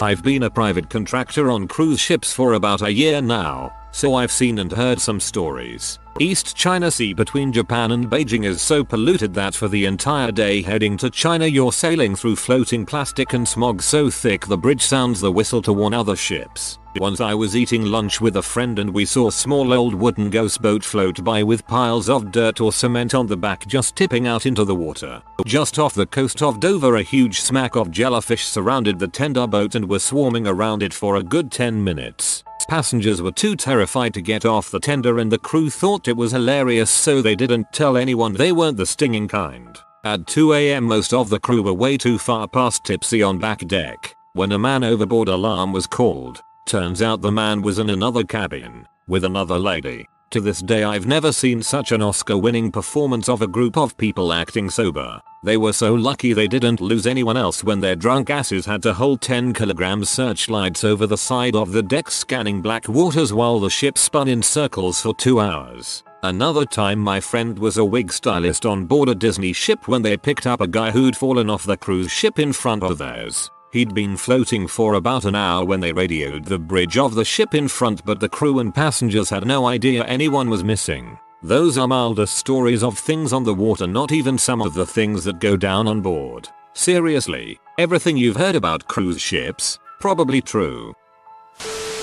I've 0.00 0.22
been 0.22 0.42
a 0.44 0.50
private 0.50 0.90
contractor 0.90 1.50
on 1.50 1.68
cruise 1.68 2.00
ships 2.00 2.32
for 2.32 2.54
about 2.54 2.82
a 2.82 2.92
year 2.92 3.20
now, 3.22 3.72
so 3.92 4.14
I've 4.14 4.32
seen 4.32 4.58
and 4.58 4.72
heard 4.72 5.00
some 5.00 5.20
stories. 5.20 5.98
East 6.20 6.54
China 6.54 6.90
Sea 6.90 7.14
between 7.14 7.52
Japan 7.52 7.92
and 7.92 8.10
Beijing 8.10 8.44
is 8.44 8.60
so 8.60 8.84
polluted 8.84 9.32
that 9.34 9.54
for 9.54 9.68
the 9.68 9.86
entire 9.86 10.30
day 10.30 10.60
heading 10.60 10.96
to 10.98 11.08
China 11.08 11.46
you're 11.46 11.72
sailing 11.72 12.14
through 12.14 12.36
floating 12.36 12.84
plastic 12.84 13.32
and 13.32 13.48
smog 13.48 13.80
so 13.80 14.10
thick 14.10 14.46
the 14.46 14.58
bridge 14.58 14.82
sounds 14.82 15.20
the 15.20 15.32
whistle 15.32 15.62
to 15.62 15.72
warn 15.72 15.94
other 15.94 16.14
ships. 16.16 16.78
Once 16.96 17.22
I 17.22 17.32
was 17.32 17.56
eating 17.56 17.86
lunch 17.86 18.20
with 18.20 18.36
a 18.36 18.42
friend 18.42 18.78
and 18.78 18.92
we 18.92 19.06
saw 19.06 19.28
a 19.28 19.32
small 19.32 19.72
old 19.72 19.94
wooden 19.94 20.28
ghost 20.28 20.60
boat 20.60 20.84
float 20.84 21.24
by 21.24 21.42
with 21.42 21.66
piles 21.66 22.10
of 22.10 22.30
dirt 22.30 22.60
or 22.60 22.72
cement 22.72 23.14
on 23.14 23.26
the 23.26 23.36
back 23.36 23.66
just 23.66 23.96
tipping 23.96 24.26
out 24.26 24.44
into 24.44 24.64
the 24.64 24.74
water. 24.74 25.22
Just 25.46 25.78
off 25.78 25.94
the 25.94 26.04
coast 26.04 26.42
of 26.42 26.60
Dover 26.60 26.96
a 26.96 27.02
huge 27.02 27.40
smack 27.40 27.76
of 27.76 27.90
jellyfish 27.90 28.44
surrounded 28.44 28.98
the 28.98 29.08
tender 29.08 29.46
boat 29.46 29.74
and 29.74 29.88
were 29.88 29.98
swarming 29.98 30.46
around 30.46 30.82
it 30.82 30.92
for 30.92 31.16
a 31.16 31.22
good 31.22 31.50
10 31.50 31.82
minutes. 31.82 32.44
Passengers 32.66 33.20
were 33.20 33.32
too 33.32 33.56
terrified 33.56 34.14
to 34.14 34.20
get 34.20 34.44
off 34.44 34.70
the 34.70 34.80
tender 34.80 35.18
and 35.18 35.30
the 35.30 35.38
crew 35.38 35.70
thought 35.70 36.08
it 36.08 36.16
was 36.16 36.32
hilarious 36.32 36.90
so 36.90 37.20
they 37.20 37.34
didn't 37.34 37.72
tell 37.72 37.96
anyone 37.96 38.32
they 38.32 38.52
weren't 38.52 38.76
the 38.76 38.86
stinging 38.86 39.28
kind. 39.28 39.78
At 40.04 40.26
2am 40.26 40.82
most 40.82 41.12
of 41.12 41.28
the 41.28 41.38
crew 41.38 41.62
were 41.62 41.72
way 41.72 41.96
too 41.96 42.18
far 42.18 42.48
past 42.48 42.84
tipsy 42.84 43.22
on 43.22 43.38
back 43.38 43.60
deck 43.66 44.14
when 44.34 44.52
a 44.52 44.58
man 44.58 44.82
overboard 44.82 45.28
alarm 45.28 45.72
was 45.72 45.86
called. 45.86 46.42
Turns 46.66 47.02
out 47.02 47.20
the 47.20 47.30
man 47.32 47.62
was 47.62 47.78
in 47.78 47.90
another 47.90 48.24
cabin 48.24 48.86
with 49.06 49.24
another 49.24 49.58
lady. 49.58 50.08
To 50.30 50.40
this 50.40 50.60
day 50.60 50.82
I've 50.84 51.06
never 51.06 51.32
seen 51.32 51.62
such 51.62 51.92
an 51.92 52.02
Oscar 52.02 52.38
winning 52.38 52.72
performance 52.72 53.28
of 53.28 53.42
a 53.42 53.46
group 53.46 53.76
of 53.76 53.96
people 53.98 54.32
acting 54.32 54.70
sober. 54.70 55.20
They 55.44 55.56
were 55.56 55.72
so 55.72 55.92
lucky 55.92 56.32
they 56.32 56.46
didn't 56.46 56.80
lose 56.80 57.04
anyone 57.04 57.36
else 57.36 57.64
when 57.64 57.80
their 57.80 57.96
drunk 57.96 58.30
asses 58.30 58.64
had 58.64 58.80
to 58.84 58.94
hold 58.94 59.20
10 59.20 59.52
kilogram 59.54 60.04
searchlights 60.04 60.84
over 60.84 61.04
the 61.04 61.18
side 61.18 61.56
of 61.56 61.72
the 61.72 61.82
deck 61.82 62.12
scanning 62.12 62.62
black 62.62 62.88
waters 62.88 63.32
while 63.32 63.58
the 63.58 63.68
ship 63.68 63.98
spun 63.98 64.28
in 64.28 64.40
circles 64.40 65.00
for 65.00 65.12
2 65.14 65.40
hours. 65.40 66.04
Another 66.22 66.64
time 66.64 67.00
my 67.00 67.18
friend 67.18 67.58
was 67.58 67.76
a 67.76 67.84
wig 67.84 68.12
stylist 68.12 68.64
on 68.64 68.86
board 68.86 69.08
a 69.08 69.16
Disney 69.16 69.52
ship 69.52 69.88
when 69.88 70.02
they 70.02 70.16
picked 70.16 70.46
up 70.46 70.60
a 70.60 70.68
guy 70.68 70.92
who'd 70.92 71.16
fallen 71.16 71.50
off 71.50 71.64
the 71.64 71.76
cruise 71.76 72.12
ship 72.12 72.38
in 72.38 72.52
front 72.52 72.84
of 72.84 72.98
theirs. 72.98 73.50
He'd 73.72 73.94
been 73.94 74.16
floating 74.16 74.68
for 74.68 74.94
about 74.94 75.24
an 75.24 75.34
hour 75.34 75.64
when 75.64 75.80
they 75.80 75.92
radioed 75.92 76.44
the 76.44 76.58
bridge 76.60 76.96
of 76.96 77.16
the 77.16 77.24
ship 77.24 77.52
in 77.52 77.66
front 77.66 78.04
but 78.04 78.20
the 78.20 78.28
crew 78.28 78.60
and 78.60 78.72
passengers 78.72 79.30
had 79.30 79.44
no 79.44 79.66
idea 79.66 80.04
anyone 80.04 80.48
was 80.48 80.62
missing. 80.62 81.18
Those 81.44 81.76
are 81.76 81.88
milder 81.88 82.26
stories 82.26 82.84
of 82.84 82.96
things 82.96 83.32
on 83.32 83.42
the 83.42 83.52
water 83.52 83.88
not 83.88 84.12
even 84.12 84.38
some 84.38 84.62
of 84.62 84.74
the 84.74 84.86
things 84.86 85.24
that 85.24 85.40
go 85.40 85.56
down 85.56 85.88
on 85.88 86.00
board. 86.00 86.48
Seriously, 86.72 87.58
everything 87.78 88.16
you've 88.16 88.36
heard 88.36 88.54
about 88.54 88.86
cruise 88.86 89.20
ships, 89.20 89.80
probably 89.98 90.40
true. 90.40 90.94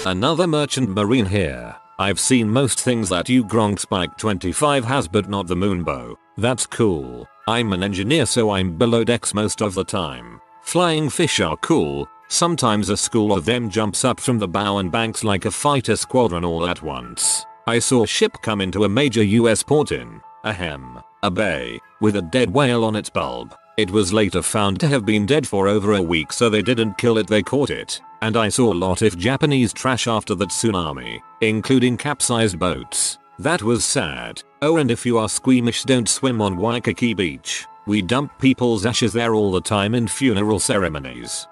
Another 0.05 0.46
merchant 0.46 0.89
marine 0.89 1.25
here. 1.25 1.74
I've 1.98 2.19
seen 2.19 2.50
most 2.50 2.81
things 2.81 3.08
that 3.10 3.29
you 3.29 3.46
Gronk 3.46 3.79
Spike 3.79 4.17
25 4.17 4.84
has 4.84 5.08
but 5.08 5.29
not 5.29 5.48
the 5.48 5.55
moonbow. 5.55 6.15
That's 6.38 6.65
cool. 6.65 7.25
I'm 7.48 7.72
an 7.72 7.81
engineer 7.81 8.25
so 8.25 8.50
I'm 8.50 8.77
below 8.77 9.05
decks 9.05 9.34
most 9.34 9.62
of 9.62 9.74
the 9.74 9.86
time. 9.86 10.41
Flying 10.63 11.10
fish 11.10 11.39
are 11.39 11.58
cool, 11.58 12.10
sometimes 12.27 12.89
a 12.89 12.98
school 12.98 13.31
of 13.31 13.46
them 13.46 13.69
jumps 13.69 14.03
up 14.03 14.19
from 14.19 14.38
the 14.38 14.50
bow 14.50 14.79
and 14.79 14.91
banks 14.91 15.24
like 15.24 15.46
a 15.46 15.51
fighter 15.51 15.96
squadron 15.96 16.43
all 16.43 16.67
at 16.67 16.81
once. 16.81 17.46
I 17.69 17.77
saw 17.77 18.01
a 18.01 18.07
ship 18.07 18.35
come 18.41 18.61
into 18.61 18.83
a 18.83 18.89
major 18.89 19.21
US 19.21 19.61
port 19.61 19.91
in, 19.91 20.21
ahem, 20.43 20.99
a 21.21 21.29
bay, 21.29 21.79
with 22.01 22.15
a 22.15 22.21
dead 22.23 22.49
whale 22.49 22.83
on 22.83 22.95
its 22.95 23.11
bulb. 23.11 23.55
It 23.77 23.91
was 23.91 24.11
later 24.11 24.41
found 24.41 24.79
to 24.79 24.88
have 24.88 25.05
been 25.05 25.27
dead 25.27 25.47
for 25.47 25.67
over 25.67 25.93
a 25.93 26.01
week 26.01 26.33
so 26.33 26.49
they 26.49 26.63
didn't 26.63 26.97
kill 26.97 27.19
it 27.19 27.27
they 27.27 27.43
caught 27.43 27.69
it. 27.69 28.01
And 28.23 28.35
I 28.35 28.49
saw 28.49 28.73
a 28.73 28.81
lot 28.88 29.03
of 29.03 29.19
Japanese 29.19 29.71
trash 29.71 30.07
after 30.07 30.33
that 30.33 30.49
tsunami, 30.49 31.21
including 31.41 31.95
capsized 31.95 32.57
boats. 32.57 33.19
That 33.38 33.61
was 33.61 33.85
sad. 33.85 34.41
Oh 34.63 34.77
and 34.77 34.89
if 34.89 35.05
you 35.05 35.19
are 35.19 35.29
squeamish 35.29 35.83
don't 35.83 36.09
swim 36.09 36.41
on 36.41 36.57
Waikiki 36.57 37.13
Beach. 37.13 37.67
We 37.85 38.01
dump 38.01 38.31
people's 38.39 38.83
ashes 38.83 39.13
there 39.13 39.35
all 39.35 39.51
the 39.51 39.61
time 39.61 39.93
in 39.93 40.07
funeral 40.07 40.57
ceremonies. 40.57 41.47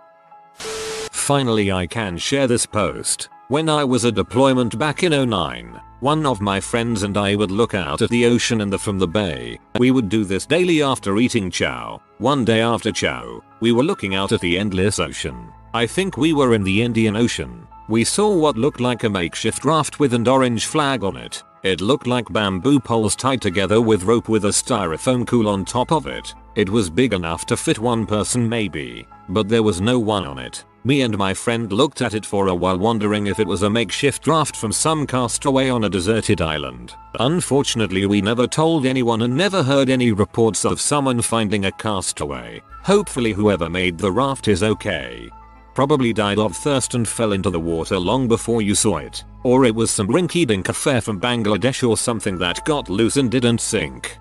Finally 1.12 1.72
I 1.72 1.86
can 1.86 2.18
share 2.18 2.48
this 2.48 2.66
post. 2.66 3.30
When 3.50 3.70
I 3.70 3.84
was 3.84 4.04
a 4.04 4.12
deployment 4.12 4.78
back 4.80 5.04
in 5.04 5.12
09, 5.30 5.80
one 6.00 6.26
of 6.26 6.42
my 6.42 6.60
friends 6.60 7.04
and 7.04 7.18
I 7.18 7.36
would 7.36 7.52
look 7.52 7.74
out 7.74 8.02
at 8.02 8.10
the 8.10 8.26
ocean 8.26 8.62
and 8.62 8.72
the 8.72 8.78
from 8.78 9.00
the 9.00 9.08
bay. 9.08 9.60
We 9.80 9.92
would 9.92 10.10
do 10.10 10.24
this 10.26 10.46
daily 10.46 10.84
after 10.84 11.18
eating 11.18 11.50
chow. 11.50 12.02
One 12.20 12.46
day 12.46 12.62
after 12.62 12.92
chow, 12.92 13.42
we 13.60 13.72
were 13.72 13.84
looking 13.84 14.14
out 14.14 14.32
at 14.32 14.42
the 14.42 14.60
endless 14.60 15.00
ocean. 15.00 15.52
I 15.74 15.88
think 15.88 16.18
we 16.18 16.34
were 16.34 16.54
in 16.54 16.64
the 16.64 16.82
Indian 16.82 17.16
Ocean. 17.16 17.68
We 17.90 18.04
saw 18.04 18.36
what 18.36 18.58
looked 18.58 18.80
like 18.80 19.04
a 19.04 19.10
makeshift 19.10 19.66
raft 19.66 20.00
with 20.00 20.14
an 20.14 20.28
orange 20.28 20.66
flag 20.66 21.04
on 21.04 21.18
it. 21.18 21.44
It 21.64 21.82
looked 21.82 22.06
like 22.06 22.32
bamboo 22.32 22.80
poles 22.80 23.16
tied 23.16 23.42
together 23.42 23.82
with 23.82 24.04
rope 24.04 24.30
with 24.30 24.46
a 24.46 24.50
styrofoam 24.50 25.26
cool 25.26 25.48
on 25.48 25.66
top 25.66 25.92
of 25.92 26.06
it. 26.06 26.34
It 26.56 26.70
was 26.70 26.90
big 26.90 27.14
enough 27.14 27.46
to 27.48 27.58
fit 27.58 27.80
one 27.80 28.06
person 28.06 28.48
maybe, 28.48 29.08
but 29.30 29.50
there 29.50 29.64
was 29.64 29.82
no 29.82 30.00
one 30.00 30.26
on 30.26 30.38
it. 30.38 30.64
Me 30.88 31.02
and 31.02 31.18
my 31.18 31.34
friend 31.34 31.74
looked 31.74 32.02
at 32.02 32.14
it 32.14 32.26
for 32.26 32.48
a 32.48 32.56
while 32.56 32.78
wondering 32.78 33.28
if 33.28 33.42
it 33.42 33.48
was 33.48 33.64
a 33.64 33.70
makeshift 33.70 34.26
raft 34.26 34.56
from 34.56 34.72
some 34.72 35.06
castaway 35.06 35.68
on 35.68 35.84
a 35.84 35.90
deserted 35.90 36.40
island. 36.40 36.94
Unfortunately 37.20 38.06
we 38.06 38.22
never 38.22 38.48
told 38.48 38.86
anyone 38.86 39.24
and 39.24 39.36
never 39.36 39.62
heard 39.62 39.90
any 39.90 40.14
reports 40.14 40.64
of 40.64 40.80
someone 40.80 41.22
finding 41.22 41.66
a 41.66 41.72
castaway. 41.74 42.62
Hopefully 42.84 43.34
whoever 43.34 43.70
made 43.70 43.98
the 43.98 44.10
raft 44.10 44.48
is 44.48 44.64
okay 44.64 45.30
probably 45.74 46.14
died 46.14 46.40
of 46.40 46.56
thirst 46.56 46.96
and 46.96 47.06
fell 47.08 47.34
into 47.34 47.50
the 47.52 47.60
water 47.60 48.00
long 48.00 48.28
before 48.28 48.64
you 48.64 48.74
saw 48.74 48.98
it. 48.98 49.24
Or 49.44 49.64
it 49.66 49.76
was 49.76 49.92
some 49.92 50.08
rinky-dink 50.08 50.70
affair 50.70 51.02
from 51.02 51.22
Bangladesh 51.22 51.88
or 51.88 51.98
something 51.98 52.40
that 52.40 52.66
got 52.66 52.90
loose 52.90 53.18
and 53.18 53.30
didn't 53.30 53.62
sink. 53.62 54.18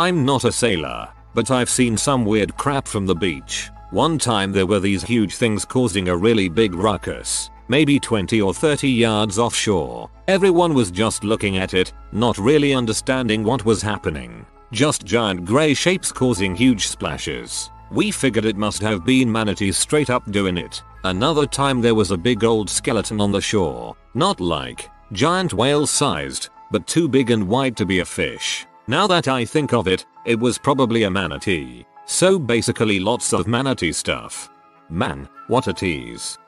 I'm 0.00 0.24
not 0.24 0.42
a 0.42 0.50
sailor, 0.50 1.10
but 1.32 1.52
I've 1.52 1.70
seen 1.70 1.96
some 1.96 2.24
weird 2.24 2.56
crap 2.56 2.88
from 2.88 3.06
the 3.06 3.14
beach. 3.14 3.70
One 3.92 4.16
time 4.16 4.52
there 4.52 4.64
were 4.64 4.80
these 4.80 5.02
huge 5.02 5.34
things 5.36 5.66
causing 5.66 6.08
a 6.08 6.16
really 6.16 6.48
big 6.48 6.74
ruckus, 6.74 7.50
maybe 7.68 8.00
20 8.00 8.40
or 8.40 8.54
30 8.54 8.88
yards 8.88 9.38
offshore. 9.38 10.08
Everyone 10.28 10.72
was 10.72 10.90
just 10.90 11.24
looking 11.24 11.58
at 11.58 11.74
it, 11.74 11.92
not 12.10 12.38
really 12.38 12.72
understanding 12.72 13.44
what 13.44 13.66
was 13.66 13.82
happening. 13.82 14.46
Just 14.72 15.04
giant 15.04 15.44
grey 15.44 15.74
shapes 15.74 16.10
causing 16.10 16.56
huge 16.56 16.86
splashes. 16.86 17.70
We 17.90 18.10
figured 18.10 18.46
it 18.46 18.56
must 18.56 18.80
have 18.80 19.04
been 19.04 19.30
manatees 19.30 19.76
straight 19.76 20.08
up 20.08 20.24
doing 20.32 20.56
it. 20.56 20.82
Another 21.04 21.44
time 21.44 21.82
there 21.82 21.94
was 21.94 22.12
a 22.12 22.16
big 22.16 22.44
old 22.44 22.70
skeleton 22.70 23.20
on 23.20 23.30
the 23.30 23.42
shore. 23.42 23.94
Not 24.14 24.40
like 24.40 24.88
giant 25.12 25.52
whale 25.52 25.86
sized, 25.86 26.48
but 26.70 26.86
too 26.86 27.10
big 27.10 27.30
and 27.30 27.46
wide 27.46 27.76
to 27.76 27.84
be 27.84 27.98
a 27.98 28.06
fish. 28.06 28.64
Now 28.86 29.06
that 29.08 29.28
I 29.28 29.44
think 29.44 29.74
of 29.74 29.86
it, 29.86 30.06
it 30.24 30.40
was 30.40 30.56
probably 30.56 31.02
a 31.02 31.10
manatee. 31.10 31.84
So 32.06 32.38
basically 32.38 33.00
lots 33.00 33.32
of 33.32 33.46
manatee 33.46 33.92
stuff. 33.92 34.50
Man, 34.88 35.28
what 35.48 35.68
a 35.68 35.72
tease. 35.72 36.38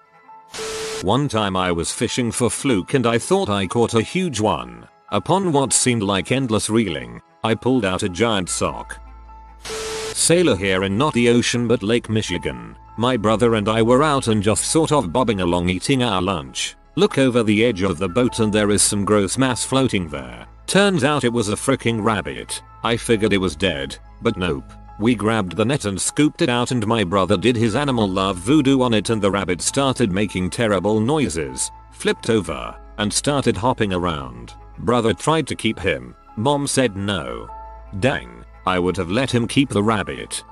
One 1.03 1.29
time 1.29 1.57
I 1.57 1.73
was 1.73 1.93
fishing 1.93 2.31
for 2.31 2.51
fluke 2.51 2.95
and 2.95 3.07
I 3.07 3.19
thought 3.19 3.49
I 3.49 3.67
caught 3.67 3.95
a 3.95 4.03
huge 4.03 4.41
one. 4.41 4.89
Upon 5.11 5.53
what 5.53 5.73
seemed 5.73 6.03
like 6.03 6.33
endless 6.33 6.71
reeling, 6.71 7.21
I 7.43 7.55
pulled 7.55 7.85
out 7.85 8.03
a 8.03 8.09
giant 8.09 8.49
sock. 8.49 9.01
Sailor 10.15 10.57
here 10.57 10.85
in 10.85 10.97
not 10.97 11.13
the 11.13 11.29
ocean 11.29 11.69
but 11.69 11.83
Lake 11.83 12.09
Michigan. 12.09 12.77
My 12.97 13.17
brother 13.17 13.57
and 13.57 13.69
I 13.69 13.83
were 13.83 14.03
out 14.03 14.29
and 14.29 14.43
just 14.43 14.65
sort 14.65 14.93
of 14.93 15.13
bobbing 15.13 15.41
along 15.41 15.69
eating 15.69 16.03
our 16.03 16.23
lunch. 16.23 16.77
Look 16.97 17.19
over 17.19 17.43
the 17.43 17.65
edge 17.65 17.83
of 17.83 17.99
the 17.99 18.09
boat 18.09 18.39
and 18.39 18.53
there 18.53 18.71
is 18.71 18.83
some 18.83 19.05
gross 19.05 19.37
mass 19.37 19.65
floating 19.65 20.09
there. 20.09 20.47
Turns 20.67 21.05
out 21.05 21.25
it 21.25 21.33
was 21.33 21.49
a 21.49 21.57
freaking 21.57 22.03
rabbit. 22.03 22.63
I 22.83 22.97
figured 22.97 23.33
it 23.33 23.39
was 23.39 23.57
dead, 23.57 23.99
but 24.23 24.37
nope. 24.37 24.73
We 24.99 25.15
grabbed 25.15 25.57
the 25.57 25.65
net 25.65 25.85
and 25.87 26.01
scooped 26.01 26.41
it 26.43 26.49
out 26.49 26.71
and 26.71 26.87
my 26.87 27.03
brother 27.03 27.37
did 27.37 27.57
his 27.57 27.75
animal 27.75 28.09
love 28.09 28.37
voodoo 28.37 28.81
on 28.83 28.95
it 28.95 29.11
and 29.11 29.21
the 29.21 29.31
rabbit 29.31 29.61
started 29.61 30.13
making 30.13 30.51
terrible 30.51 31.01
noises, 31.01 31.71
flipped 31.91 32.31
over, 32.31 32.77
and 32.99 33.13
started 33.13 33.57
hopping 33.57 33.93
around. 33.93 34.55
Brother 34.79 35.13
tried 35.13 35.47
to 35.49 35.57
keep 35.57 35.79
him. 35.79 36.15
Mom 36.37 36.67
said 36.67 36.97
no. 36.97 37.49
Dang. 38.01 38.45
I 38.67 38.79
would 38.79 38.97
have 38.97 39.11
let 39.11 39.35
him 39.35 39.47
keep 39.47 39.69
the 39.69 39.83
rabbit. 39.83 40.43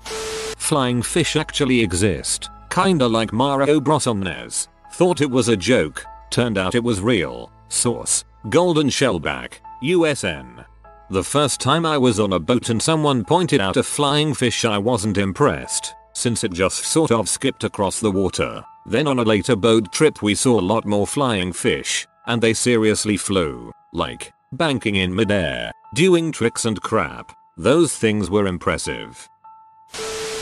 Flying 0.00 1.02
fish 1.02 1.36
actually 1.36 1.80
exist, 1.80 2.48
kinda 2.70 3.06
like 3.06 3.32
Mario 3.32 3.80
Bros 3.80 4.06
on 4.06 4.20
NES. 4.20 4.68
Thought 4.92 5.20
it 5.20 5.30
was 5.30 5.48
a 5.48 5.56
joke, 5.56 6.04
turned 6.30 6.56
out 6.56 6.74
it 6.74 6.84
was 6.84 7.00
real. 7.00 7.50
Source, 7.68 8.24
Golden 8.48 8.88
Shellback, 8.88 9.54
USN. 9.82 10.64
The 11.10 11.24
first 11.24 11.60
time 11.60 11.84
I 11.84 11.98
was 11.98 12.20
on 12.20 12.34
a 12.34 12.38
boat 12.38 12.68
and 12.68 12.80
someone 12.80 13.24
pointed 13.24 13.60
out 13.60 13.76
a 13.76 13.82
flying 13.82 14.32
fish 14.32 14.64
I 14.64 14.78
wasn't 14.78 15.18
impressed, 15.18 15.92
since 16.12 16.44
it 16.44 16.52
just 16.52 16.84
sort 16.84 17.10
of 17.10 17.28
skipped 17.28 17.64
across 17.64 17.98
the 17.98 18.12
water. 18.12 18.64
Then 18.86 19.08
on 19.08 19.18
a 19.18 19.24
later 19.24 19.56
boat 19.56 19.92
trip 19.92 20.22
we 20.22 20.36
saw 20.36 20.60
a 20.60 20.62
lot 20.62 20.86
more 20.86 21.08
flying 21.08 21.52
fish, 21.52 22.06
and 22.28 22.40
they 22.40 22.54
seriously 22.54 23.16
flew, 23.16 23.72
like, 23.92 24.32
banking 24.52 24.94
in 24.94 25.12
midair, 25.12 25.72
doing 25.94 26.30
tricks 26.30 26.64
and 26.64 26.80
crap. 26.80 27.32
Those 27.56 27.92
things 27.96 28.30
were 28.30 28.46
impressive. 28.46 29.28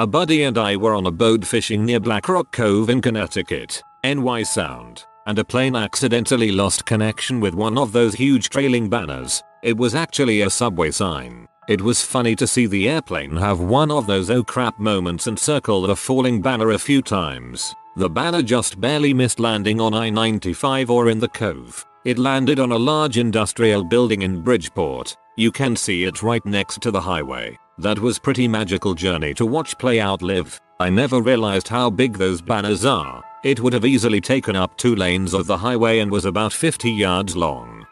A 0.00 0.07
buddy 0.07 0.42
and 0.42 0.59
I 0.59 0.76
were 0.76 0.94
on 0.94 1.07
a 1.07 1.11
boat 1.11 1.46
fishing 1.46 1.87
near 1.87 1.98
Black 1.98 2.28
Rock 2.28 2.52
Cove 2.52 2.90
in 2.90 3.00
Connecticut, 3.00 3.83
NY 4.04 4.42
Sound, 4.42 5.07
and 5.26 5.38
a 5.38 5.44
plane 5.44 5.76
accidentally 5.76 6.52
lost 6.52 6.85
connection 6.85 7.40
with 7.40 7.54
one 7.54 7.78
of 7.78 7.92
those 7.92 8.14
huge 8.14 8.50
trailing 8.50 8.90
banners. 8.90 9.42
It 9.62 9.77
was 9.77 9.94
actually 9.94 10.42
a 10.42 10.51
subway 10.51 10.92
sign. 10.92 11.49
It 11.68 11.81
was 11.81 12.03
funny 12.03 12.37
to 12.37 12.47
see 12.47 12.66
the 12.66 12.88
airplane 12.88 13.37
have 13.37 13.59
one 13.59 13.90
of 13.90 14.07
those 14.07 14.31
oh 14.31 14.44
crap 14.44 14.79
moments 14.79 15.27
and 15.27 15.38
circle 15.38 15.83
the 15.83 15.97
falling 15.97 16.40
banner 16.40 16.71
a 16.71 16.79
few 16.79 17.03
times. 17.03 17.75
The 17.97 18.09
banner 18.09 18.40
just 18.40 18.81
barely 18.81 19.12
missed 19.12 19.40
landing 19.40 19.81
on 19.81 19.94
I-95 19.94 20.90
or 20.90 21.11
in 21.11 21.18
the 21.18 21.29
cove. 21.29 21.85
It 22.05 22.18
landed 22.18 22.61
on 22.61 22.71
a 22.71 22.79
large 22.79 23.18
industrial 23.18 23.83
building 23.83 24.23
in 24.23 24.42
Bridgeport. 24.42 25.16
You 25.37 25.51
can 25.51 25.75
see 25.75 26.05
it 26.05 26.23
right 26.23 26.44
next 26.47 26.81
to 26.83 26.92
the 26.92 27.01
highway. 27.01 27.59
That 27.79 27.99
was 27.99 28.21
pretty 28.21 28.47
magical 28.47 28.94
journey 28.94 29.35
to 29.35 29.44
watch 29.44 29.77
play 29.79 29.99
out 29.99 30.23
live. 30.23 30.61
I 30.79 30.88
never 30.88 31.21
realized 31.21 31.66
how 31.66 31.90
big 31.90 32.16
those 32.16 32.40
banners 32.40 32.85
are. 32.85 33.25
It 33.42 33.59
would 33.59 33.73
have 33.73 33.85
easily 33.85 34.21
taken 34.21 34.55
up 34.55 34.77
two 34.77 34.94
lanes 34.94 35.35
of 35.35 35.49
the 35.49 35.59
highway 35.59 35.99
and 35.99 36.12
was 36.12 36.25
about 36.25 36.53
50 36.53 36.90
yards 36.90 37.37
long. 37.37 37.88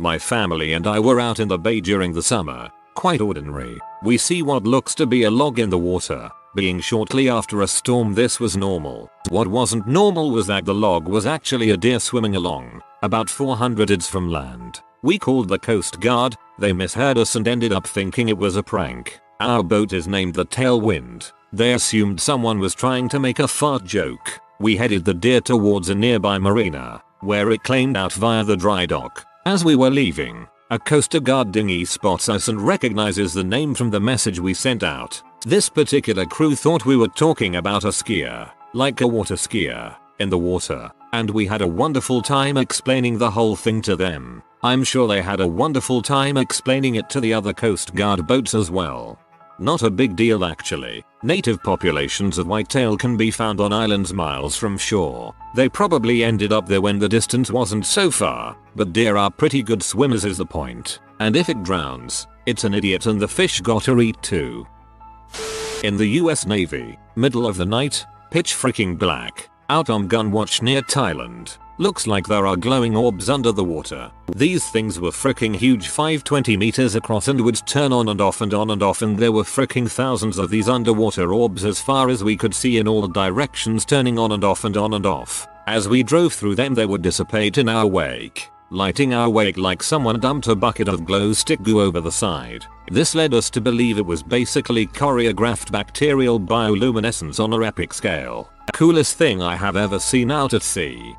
My 0.00 0.18
family 0.18 0.74
and 0.74 0.86
I 0.86 0.98
were 0.98 1.20
out 1.20 1.40
in 1.40 1.48
the 1.48 1.58
bay 1.58 1.80
during 1.80 2.12
the 2.12 2.22
summer. 2.22 2.70
Quite 2.94 3.20
ordinary. 3.20 3.78
We 4.02 4.18
see 4.18 4.42
what 4.42 4.64
looks 4.64 4.94
to 4.96 5.06
be 5.06 5.22
a 5.22 5.30
log 5.30 5.58
in 5.58 5.70
the 5.70 5.78
water. 5.78 6.30
Being 6.54 6.80
shortly 6.80 7.28
after 7.28 7.62
a 7.62 7.66
storm 7.66 8.14
this 8.14 8.38
was 8.38 8.56
normal. 8.56 9.10
What 9.30 9.48
wasn't 9.48 9.86
normal 9.86 10.30
was 10.30 10.46
that 10.48 10.64
the 10.64 10.74
log 10.74 11.08
was 11.08 11.26
actually 11.26 11.70
a 11.70 11.76
deer 11.76 11.98
swimming 11.98 12.36
along, 12.36 12.82
about 13.02 13.30
400 13.30 13.90
yards 13.90 14.08
from 14.08 14.30
land. 14.30 14.80
We 15.02 15.18
called 15.18 15.48
the 15.48 15.58
Coast 15.58 16.00
Guard, 16.00 16.36
they 16.58 16.72
misheard 16.72 17.18
us 17.18 17.34
and 17.34 17.46
ended 17.46 17.72
up 17.72 17.86
thinking 17.86 18.28
it 18.28 18.38
was 18.38 18.56
a 18.56 18.62
prank. 18.62 19.20
Our 19.40 19.62
boat 19.62 19.92
is 19.92 20.08
named 20.08 20.34
the 20.34 20.46
Tailwind. 20.46 21.30
They 21.52 21.74
assumed 21.74 22.20
someone 22.20 22.58
was 22.58 22.74
trying 22.74 23.08
to 23.10 23.20
make 23.20 23.38
a 23.38 23.48
fart 23.48 23.84
joke. 23.84 24.40
We 24.58 24.76
headed 24.76 25.04
the 25.04 25.14
deer 25.14 25.40
towards 25.40 25.90
a 25.90 25.94
nearby 25.94 26.38
marina, 26.38 27.02
where 27.20 27.50
it 27.50 27.62
claimed 27.62 27.96
out 27.96 28.14
via 28.14 28.44
the 28.44 28.56
dry 28.56 28.86
dock. 28.86 29.26
As 29.46 29.64
we 29.64 29.76
were 29.76 29.90
leaving, 29.90 30.48
a 30.72 30.78
Coast 30.78 31.14
Guard 31.22 31.52
dinghy 31.52 31.84
spots 31.84 32.28
us 32.28 32.48
and 32.48 32.60
recognizes 32.60 33.32
the 33.32 33.44
name 33.44 33.76
from 33.76 33.90
the 33.90 34.00
message 34.00 34.40
we 34.40 34.52
sent 34.52 34.82
out. 34.82 35.22
This 35.44 35.68
particular 35.68 36.24
crew 36.26 36.56
thought 36.56 36.84
we 36.84 36.96
were 36.96 37.06
talking 37.06 37.54
about 37.54 37.84
a 37.84 37.90
skier, 37.90 38.50
like 38.74 39.02
a 39.02 39.06
water 39.06 39.36
skier, 39.36 39.94
in 40.18 40.30
the 40.30 40.36
water, 40.36 40.90
and 41.12 41.30
we 41.30 41.46
had 41.46 41.62
a 41.62 41.68
wonderful 41.68 42.22
time 42.22 42.56
explaining 42.56 43.18
the 43.18 43.30
whole 43.30 43.54
thing 43.54 43.80
to 43.82 43.94
them. 43.94 44.42
I'm 44.64 44.82
sure 44.82 45.06
they 45.06 45.22
had 45.22 45.38
a 45.38 45.46
wonderful 45.46 46.02
time 46.02 46.36
explaining 46.36 46.96
it 46.96 47.08
to 47.10 47.20
the 47.20 47.32
other 47.32 47.52
Coast 47.52 47.94
Guard 47.94 48.26
boats 48.26 48.52
as 48.52 48.68
well. 48.68 49.16
Not 49.58 49.82
a 49.82 49.90
big 49.90 50.16
deal 50.16 50.44
actually. 50.44 51.02
Native 51.22 51.62
populations 51.62 52.36
of 52.36 52.46
whitetail 52.46 52.96
can 52.96 53.16
be 53.16 53.30
found 53.30 53.60
on 53.60 53.72
islands 53.72 54.12
miles 54.12 54.54
from 54.54 54.76
shore. 54.76 55.34
They 55.54 55.68
probably 55.68 56.22
ended 56.22 56.52
up 56.52 56.66
there 56.66 56.82
when 56.82 56.98
the 56.98 57.08
distance 57.08 57.50
wasn't 57.50 57.86
so 57.86 58.10
far, 58.10 58.56
but 58.74 58.92
deer 58.92 59.16
are 59.16 59.30
pretty 59.30 59.62
good 59.62 59.82
swimmers 59.82 60.26
is 60.26 60.36
the 60.36 60.44
point. 60.44 61.00
And 61.20 61.36
if 61.36 61.48
it 61.48 61.62
drowns, 61.62 62.26
it's 62.44 62.64
an 62.64 62.74
idiot 62.74 63.06
and 63.06 63.18
the 63.18 63.28
fish 63.28 63.60
gotta 63.62 63.98
eat 64.00 64.22
too. 64.22 64.66
In 65.82 65.96
the 65.96 66.06
US 66.20 66.46
Navy, 66.46 66.98
middle 67.16 67.46
of 67.46 67.56
the 67.56 67.66
night, 67.66 68.04
pitch 68.30 68.52
freaking 68.52 68.98
black, 68.98 69.48
out 69.70 69.88
on 69.88 70.06
gun 70.06 70.30
watch 70.30 70.60
near 70.60 70.82
Thailand. 70.82 71.56
Looks 71.78 72.06
like 72.06 72.26
there 72.26 72.46
are 72.46 72.56
glowing 72.56 72.96
orbs 72.96 73.28
under 73.28 73.52
the 73.52 73.62
water. 73.62 74.10
These 74.34 74.66
things 74.70 74.98
were 74.98 75.10
freaking 75.10 75.54
huge 75.54 75.88
520 75.88 76.56
meters 76.56 76.94
across 76.94 77.28
and 77.28 77.38
would 77.42 77.66
turn 77.66 77.92
on 77.92 78.08
and 78.08 78.18
off 78.18 78.40
and 78.40 78.54
on 78.54 78.70
and 78.70 78.82
off 78.82 79.02
and 79.02 79.18
there 79.18 79.32
were 79.32 79.42
freaking 79.42 79.90
thousands 79.90 80.38
of 80.38 80.48
these 80.48 80.70
underwater 80.70 81.34
orbs 81.34 81.66
as 81.66 81.78
far 81.78 82.08
as 82.08 82.24
we 82.24 82.34
could 82.34 82.54
see 82.54 82.78
in 82.78 82.88
all 82.88 83.06
directions 83.06 83.84
turning 83.84 84.18
on 84.18 84.32
and 84.32 84.42
off 84.42 84.64
and 84.64 84.78
on 84.78 84.94
and 84.94 85.04
off. 85.04 85.46
As 85.66 85.86
we 85.86 86.02
drove 86.02 86.32
through 86.32 86.54
them 86.54 86.74
they 86.74 86.86
would 86.86 87.02
dissipate 87.02 87.58
in 87.58 87.68
our 87.68 87.86
wake, 87.86 88.50
lighting 88.70 89.12
our 89.12 89.28
wake 89.28 89.58
like 89.58 89.82
someone 89.82 90.18
dumped 90.18 90.46
a 90.46 90.56
bucket 90.56 90.88
of 90.88 91.04
glow 91.04 91.34
stick 91.34 91.62
goo 91.62 91.82
over 91.82 92.00
the 92.00 92.10
side. 92.10 92.64
This 92.88 93.14
led 93.14 93.34
us 93.34 93.50
to 93.50 93.60
believe 93.60 93.98
it 93.98 94.06
was 94.06 94.22
basically 94.22 94.86
choreographed 94.86 95.72
bacterial 95.72 96.40
bioluminescence 96.40 97.38
on 97.38 97.52
a 97.52 97.66
epic 97.66 97.92
scale. 97.92 98.50
Coolest 98.72 99.18
thing 99.18 99.42
I 99.42 99.56
have 99.56 99.76
ever 99.76 99.98
seen 99.98 100.30
out 100.30 100.54
at 100.54 100.62
sea. 100.62 101.14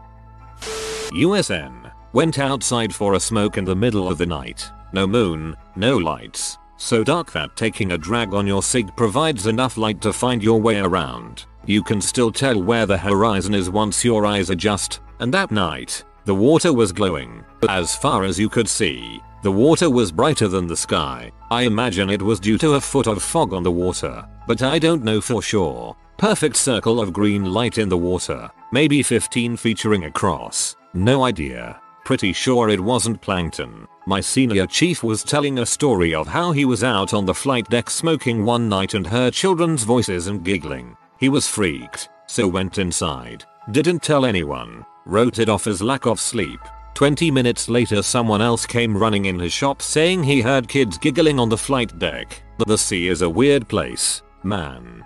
USN. 1.11 1.91
Went 2.13 2.37
outside 2.37 2.93
for 2.93 3.13
a 3.13 3.19
smoke 3.19 3.57
in 3.57 3.65
the 3.65 3.75
middle 3.75 4.09
of 4.09 4.17
the 4.17 4.25
night. 4.25 4.69
No 4.91 5.07
moon, 5.07 5.55
no 5.75 5.97
lights. 5.97 6.57
So 6.77 7.03
dark 7.03 7.31
that 7.31 7.55
taking 7.55 7.93
a 7.93 7.97
drag 7.97 8.33
on 8.33 8.45
your 8.45 8.61
cig 8.61 8.95
provides 8.95 9.47
enough 9.47 9.77
light 9.77 10.01
to 10.01 10.13
find 10.13 10.43
your 10.43 10.59
way 10.59 10.79
around. 10.79 11.45
You 11.65 11.81
can 11.81 12.01
still 12.01 12.31
tell 12.31 12.61
where 12.61 12.85
the 12.85 12.97
horizon 12.97 13.53
is 13.53 13.69
once 13.69 14.03
your 14.03 14.25
eyes 14.25 14.49
adjust, 14.49 14.99
and 15.19 15.33
that 15.33 15.49
night, 15.49 16.03
the 16.25 16.35
water 16.35 16.73
was 16.73 16.91
glowing. 16.91 17.43
As 17.67 17.95
far 17.95 18.23
as 18.23 18.37
you 18.37 18.49
could 18.49 18.67
see, 18.67 19.21
the 19.43 19.51
water 19.51 19.89
was 19.89 20.11
brighter 20.11 20.47
than 20.47 20.67
the 20.67 20.77
sky. 20.77 21.31
I 21.49 21.63
imagine 21.63 22.09
it 22.09 22.21
was 22.21 22.39
due 22.39 22.57
to 22.59 22.75
a 22.75 22.81
foot 22.81 23.07
of 23.07 23.23
fog 23.23 23.53
on 23.53 23.63
the 23.63 23.71
water, 23.71 24.27
but 24.45 24.61
I 24.61 24.77
don't 24.77 25.03
know 25.03 25.21
for 25.21 25.41
sure. 25.41 25.95
Perfect 26.17 26.55
circle 26.55 26.99
of 26.99 27.13
green 27.13 27.45
light 27.45 27.77
in 27.77 27.89
the 27.89 27.97
water, 27.97 28.49
maybe 28.71 29.03
15 29.03 29.55
featuring 29.55 30.05
across. 30.05 30.75
No 30.93 31.23
idea. 31.23 31.79
Pretty 32.05 32.31
sure 32.31 32.69
it 32.69 32.79
wasn't 32.79 33.21
plankton. 33.21 33.87
My 34.05 34.21
senior 34.21 34.65
chief 34.65 35.03
was 35.03 35.23
telling 35.23 35.59
a 35.59 35.65
story 35.65 36.15
of 36.15 36.27
how 36.27 36.53
he 36.53 36.63
was 36.63 36.83
out 36.83 37.13
on 37.13 37.25
the 37.25 37.33
flight 37.33 37.69
deck 37.69 37.89
smoking 37.89 38.45
one 38.45 38.69
night 38.69 38.93
and 38.93 39.05
heard 39.05 39.33
children's 39.33 39.83
voices 39.83 40.27
and 40.27 40.43
giggling. 40.43 40.95
He 41.19 41.27
was 41.27 41.47
freaked, 41.47 42.07
so 42.25 42.47
went 42.47 42.77
inside. 42.77 43.43
Didn't 43.71 44.01
tell 44.01 44.25
anyone. 44.25 44.85
Wrote 45.05 45.39
it 45.39 45.49
off 45.49 45.67
as 45.67 45.81
lack 45.81 46.05
of 46.05 46.21
sleep. 46.21 46.61
20 46.93 47.29
minutes 47.29 47.67
later 47.67 48.01
someone 48.01 48.41
else 48.41 48.65
came 48.65 48.97
running 48.97 49.25
in 49.25 49.37
his 49.37 49.53
shop 49.53 49.81
saying 49.81 50.23
he 50.23 50.41
heard 50.41 50.67
kids 50.67 50.97
giggling 50.97 51.39
on 51.39 51.49
the 51.49 51.57
flight 51.57 51.99
deck. 51.99 52.41
But 52.57 52.69
the 52.69 52.77
sea 52.77 53.09
is 53.09 53.21
a 53.21 53.29
weird 53.29 53.67
place, 53.67 54.23
man. 54.43 55.05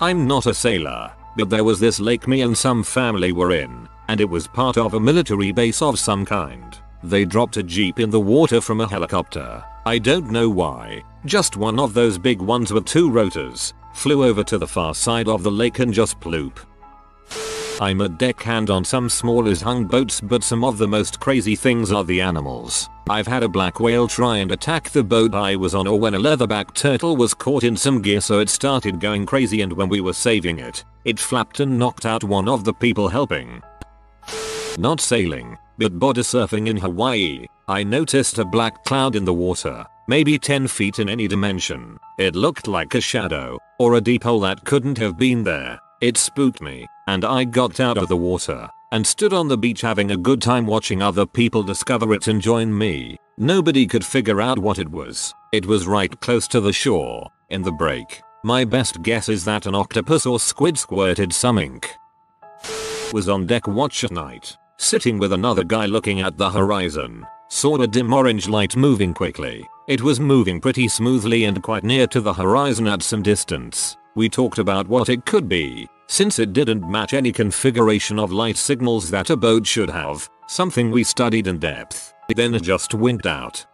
I'm 0.00 0.28
not 0.28 0.46
a 0.46 0.54
sailor, 0.54 1.12
but 1.36 1.50
there 1.50 1.64
was 1.64 1.80
this 1.80 1.98
lake 1.98 2.28
me 2.28 2.42
and 2.42 2.56
some 2.56 2.82
family 2.84 3.32
were 3.32 3.52
in, 3.52 3.88
and 4.08 4.20
it 4.20 4.28
was 4.28 4.46
part 4.46 4.76
of 4.76 4.94
a 4.94 5.00
military 5.00 5.52
base 5.52 5.80
of 5.82 5.98
some 5.98 6.24
kind. 6.24 6.78
They 7.02 7.24
dropped 7.24 7.56
a 7.56 7.62
jeep 7.62 8.00
in 8.00 8.10
the 8.10 8.20
water 8.20 8.60
from 8.60 8.80
a 8.80 8.88
helicopter. 8.88 9.62
I 9.86 9.98
don't 9.98 10.30
know 10.30 10.50
why. 10.50 11.04
Just 11.24 11.56
one 11.56 11.78
of 11.78 11.94
those 11.94 12.18
big 12.18 12.40
ones 12.40 12.72
with 12.72 12.84
two 12.84 13.10
rotors. 13.10 13.74
Flew 13.94 14.24
over 14.24 14.42
to 14.44 14.58
the 14.58 14.66
far 14.66 14.94
side 14.94 15.28
of 15.28 15.42
the 15.42 15.50
lake 15.50 15.78
and 15.78 15.92
just 15.92 16.18
ploop. 16.20 16.58
I'm 17.80 18.00
a 18.00 18.08
deckhand 18.08 18.70
on 18.70 18.84
some 18.84 19.08
smaller 19.08 19.54
hung 19.54 19.84
boats 19.84 20.20
but 20.20 20.42
some 20.42 20.64
of 20.64 20.78
the 20.78 20.88
most 20.88 21.20
crazy 21.20 21.54
things 21.54 21.92
are 21.92 22.02
the 22.02 22.20
animals. 22.20 22.88
I've 23.08 23.28
had 23.28 23.44
a 23.44 23.48
black 23.48 23.78
whale 23.78 24.08
try 24.08 24.38
and 24.38 24.50
attack 24.50 24.90
the 24.90 25.04
boat 25.04 25.32
I 25.32 25.54
was 25.54 25.76
on 25.76 25.86
or 25.86 25.98
when 25.98 26.14
a 26.14 26.18
leatherback 26.18 26.74
turtle 26.74 27.16
was 27.16 27.34
caught 27.34 27.62
in 27.62 27.76
some 27.76 28.02
gear 28.02 28.20
so 28.20 28.40
it 28.40 28.48
started 28.48 29.00
going 29.00 29.26
crazy 29.26 29.62
and 29.62 29.72
when 29.72 29.88
we 29.88 30.00
were 30.00 30.12
saving 30.12 30.58
it, 30.58 30.84
it 31.04 31.20
flapped 31.20 31.60
and 31.60 31.78
knocked 31.78 32.04
out 32.04 32.24
one 32.24 32.48
of 32.48 32.64
the 32.64 32.74
people 32.74 33.08
helping. 33.08 33.62
Not 34.76 35.00
sailing, 35.00 35.56
but 35.78 35.98
body 35.98 36.22
surfing 36.22 36.68
in 36.68 36.76
Hawaii. 36.76 37.46
I 37.68 37.84
noticed 37.84 38.38
a 38.38 38.44
black 38.44 38.84
cloud 38.84 39.16
in 39.16 39.24
the 39.24 39.32
water, 39.32 39.84
maybe 40.08 40.38
10 40.38 40.68
feet 40.68 40.98
in 40.98 41.08
any 41.08 41.28
dimension. 41.28 41.98
It 42.18 42.34
looked 42.34 42.66
like 42.66 42.94
a 42.94 43.00
shadow, 43.00 43.58
or 43.78 43.94
a 43.94 44.00
deep 44.00 44.24
hole 44.24 44.40
that 44.40 44.64
couldn't 44.64 44.98
have 44.98 45.18
been 45.18 45.44
there. 45.44 45.78
It 46.00 46.16
spooked 46.16 46.60
me, 46.60 46.86
and 47.06 47.24
I 47.24 47.44
got 47.44 47.80
out 47.80 47.98
of 47.98 48.08
the 48.08 48.16
water 48.16 48.68
and 48.92 49.06
stood 49.06 49.32
on 49.32 49.48
the 49.48 49.58
beach 49.58 49.80
having 49.80 50.10
a 50.10 50.16
good 50.16 50.40
time 50.40 50.66
watching 50.66 51.02
other 51.02 51.26
people 51.26 51.62
discover 51.62 52.14
it 52.14 52.26
and 52.26 52.40
join 52.40 52.76
me. 52.76 53.16
Nobody 53.36 53.86
could 53.86 54.04
figure 54.04 54.40
out 54.40 54.58
what 54.58 54.78
it 54.78 54.88
was. 54.88 55.34
It 55.52 55.66
was 55.66 55.86
right 55.86 56.18
close 56.20 56.48
to 56.48 56.60
the 56.60 56.72
shore, 56.72 57.30
in 57.50 57.62
the 57.62 57.72
break. 57.72 58.22
My 58.44 58.64
best 58.64 59.02
guess 59.02 59.28
is 59.28 59.44
that 59.44 59.66
an 59.66 59.74
octopus 59.74 60.24
or 60.24 60.40
squid 60.40 60.78
squirted 60.78 61.32
some 61.32 61.58
ink. 61.58 61.90
Was 63.12 63.28
on 63.30 63.46
deck 63.46 63.66
watch 63.66 64.04
at 64.04 64.10
night, 64.10 64.54
sitting 64.76 65.18
with 65.18 65.32
another 65.32 65.64
guy 65.64 65.86
looking 65.86 66.20
at 66.20 66.36
the 66.36 66.50
horizon. 66.50 67.26
Saw 67.48 67.80
a 67.80 67.86
dim 67.86 68.12
orange 68.12 68.48
light 68.48 68.76
moving 68.76 69.14
quickly. 69.14 69.66
It 69.86 70.02
was 70.02 70.20
moving 70.20 70.60
pretty 70.60 70.88
smoothly 70.88 71.44
and 71.44 71.62
quite 71.62 71.84
near 71.84 72.06
to 72.08 72.20
the 72.20 72.34
horizon 72.34 72.86
at 72.86 73.02
some 73.02 73.22
distance. 73.22 73.96
We 74.14 74.28
talked 74.28 74.58
about 74.58 74.88
what 74.88 75.08
it 75.08 75.24
could 75.24 75.48
be, 75.48 75.88
since 76.06 76.38
it 76.38 76.52
didn't 76.52 76.86
match 76.86 77.14
any 77.14 77.32
configuration 77.32 78.18
of 78.18 78.30
light 78.30 78.58
signals 78.58 79.10
that 79.10 79.30
a 79.30 79.36
boat 79.36 79.66
should 79.66 79.88
have, 79.88 80.28
something 80.46 80.90
we 80.90 81.02
studied 81.02 81.46
in 81.46 81.58
depth. 81.58 82.12
Then 82.28 82.62
just 82.62 82.92
winked 82.92 83.26
out. 83.26 83.64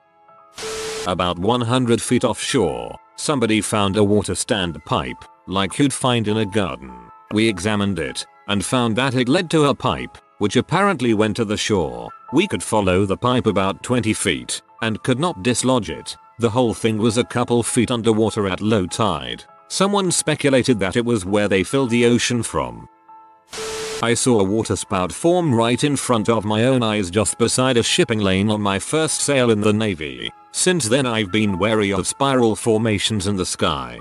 About 1.08 1.40
100 1.40 2.00
feet 2.00 2.22
offshore, 2.22 2.96
somebody 3.16 3.60
found 3.60 3.96
a 3.96 4.04
water 4.04 4.36
stand 4.36 4.82
pipe, 4.84 5.24
like 5.48 5.76
you'd 5.76 5.92
find 5.92 6.28
in 6.28 6.36
a 6.36 6.46
garden. 6.46 6.92
We 7.32 7.48
examined 7.48 7.98
it, 7.98 8.24
and 8.48 8.64
found 8.64 8.96
that 8.96 9.14
it 9.14 9.28
led 9.28 9.50
to 9.50 9.66
a 9.66 9.74
pipe, 9.74 10.18
which 10.38 10.56
apparently 10.56 11.14
went 11.14 11.36
to 11.36 11.44
the 11.44 11.56
shore. 11.56 12.10
We 12.32 12.46
could 12.46 12.62
follow 12.62 13.06
the 13.06 13.16
pipe 13.16 13.46
about 13.46 13.82
20 13.82 14.12
feet, 14.12 14.62
and 14.82 15.02
could 15.02 15.18
not 15.18 15.42
dislodge 15.42 15.90
it. 15.90 16.16
The 16.38 16.50
whole 16.50 16.74
thing 16.74 16.98
was 16.98 17.16
a 17.16 17.24
couple 17.24 17.62
feet 17.62 17.90
underwater 17.90 18.48
at 18.48 18.60
low 18.60 18.86
tide. 18.86 19.44
Someone 19.68 20.10
speculated 20.10 20.78
that 20.80 20.96
it 20.96 21.04
was 21.04 21.24
where 21.24 21.48
they 21.48 21.62
filled 21.62 21.90
the 21.90 22.06
ocean 22.06 22.42
from. 22.42 22.88
I 24.02 24.14
saw 24.14 24.40
a 24.40 24.44
waterspout 24.44 25.12
form 25.12 25.54
right 25.54 25.82
in 25.82 25.96
front 25.96 26.28
of 26.28 26.44
my 26.44 26.64
own 26.64 26.82
eyes 26.82 27.10
just 27.10 27.38
beside 27.38 27.76
a 27.76 27.82
shipping 27.82 28.18
lane 28.18 28.50
on 28.50 28.60
my 28.60 28.78
first 28.78 29.20
sail 29.20 29.50
in 29.50 29.60
the 29.60 29.72
Navy. 29.72 30.30
Since 30.52 30.88
then 30.88 31.06
I've 31.06 31.32
been 31.32 31.58
wary 31.58 31.92
of 31.92 32.06
spiral 32.06 32.54
formations 32.54 33.26
in 33.26 33.36
the 33.36 33.46
sky. 33.46 33.98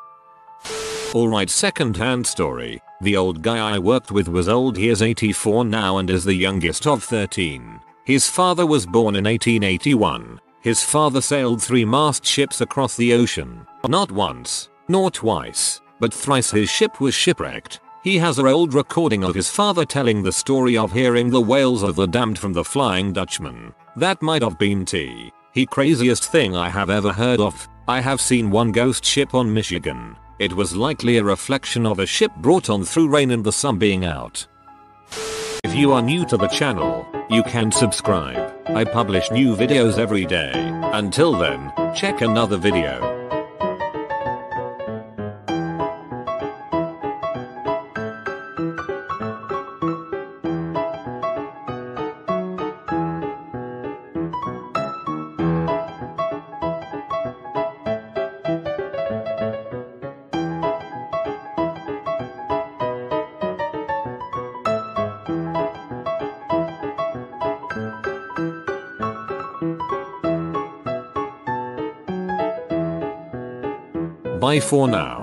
Alright 1.13 1.49
second 1.49 1.95
hand 1.95 2.25
story. 2.25 2.81
The 3.03 3.17
old 3.17 3.41
guy 3.41 3.57
I 3.57 3.79
worked 3.79 4.13
with 4.13 4.29
was 4.29 4.47
old 4.47 4.77
he 4.77 4.87
is 4.87 5.01
84 5.01 5.65
now 5.65 5.97
and 5.97 6.09
is 6.09 6.23
the 6.23 6.33
youngest 6.33 6.87
of 6.87 7.03
13. 7.03 7.81
His 8.05 8.29
father 8.29 8.65
was 8.65 8.85
born 8.85 9.17
in 9.17 9.25
1881. 9.25 10.39
His 10.61 10.81
father 10.81 11.19
sailed 11.19 11.61
three 11.61 11.83
mast 11.83 12.25
ships 12.25 12.61
across 12.61 12.95
the 12.95 13.13
ocean. 13.13 13.67
Not 13.89 14.09
once, 14.09 14.69
nor 14.87 15.11
twice, 15.11 15.81
but 15.99 16.13
thrice 16.13 16.49
his 16.51 16.69
ship 16.69 17.01
was 17.01 17.13
shipwrecked. 17.13 17.81
He 18.05 18.17
has 18.19 18.39
a 18.39 18.47
old 18.47 18.73
recording 18.73 19.25
of 19.25 19.35
his 19.35 19.49
father 19.49 19.83
telling 19.83 20.23
the 20.23 20.31
story 20.31 20.77
of 20.77 20.93
hearing 20.93 21.29
the 21.29 21.41
wails 21.41 21.83
of 21.83 21.97
the 21.97 22.07
damned 22.07 22.39
from 22.39 22.53
the 22.53 22.63
Flying 22.63 23.11
Dutchman. 23.11 23.73
That 23.97 24.21
might 24.21 24.43
have 24.43 24.57
been 24.57 24.85
T. 24.85 25.29
He 25.51 25.65
craziest 25.65 26.31
thing 26.31 26.55
I 26.55 26.69
have 26.69 26.89
ever 26.89 27.11
heard 27.11 27.41
of. 27.41 27.67
I 27.85 27.99
have 27.99 28.21
seen 28.21 28.49
one 28.49 28.71
ghost 28.71 29.03
ship 29.03 29.33
on 29.33 29.53
Michigan. 29.53 30.15
It 30.43 30.51
was 30.51 30.75
likely 30.75 31.15
a 31.15 31.23
reflection 31.23 31.85
of 31.85 31.99
a 31.99 32.05
ship 32.05 32.33
brought 32.35 32.69
on 32.69 32.83
through 32.83 33.07
rain 33.07 33.31
and 33.31 33.45
the 33.45 33.53
sun 33.53 33.77
being 33.77 34.03
out. 34.03 34.45
If 35.63 35.73
you 35.73 35.93
are 35.93 36.01
new 36.01 36.25
to 36.25 36.35
the 36.35 36.49
channel, 36.49 37.07
you 37.29 37.43
can 37.43 37.71
subscribe. 37.71 38.53
I 38.65 38.83
publish 38.83 39.31
new 39.31 39.55
videos 39.55 39.97
every 39.97 40.25
day. 40.25 40.51
Until 40.91 41.31
then, 41.31 41.71
check 41.95 42.19
another 42.19 42.57
video. 42.57 43.12
Bye 74.53 74.59
for 74.59 74.87
now. 74.87 75.22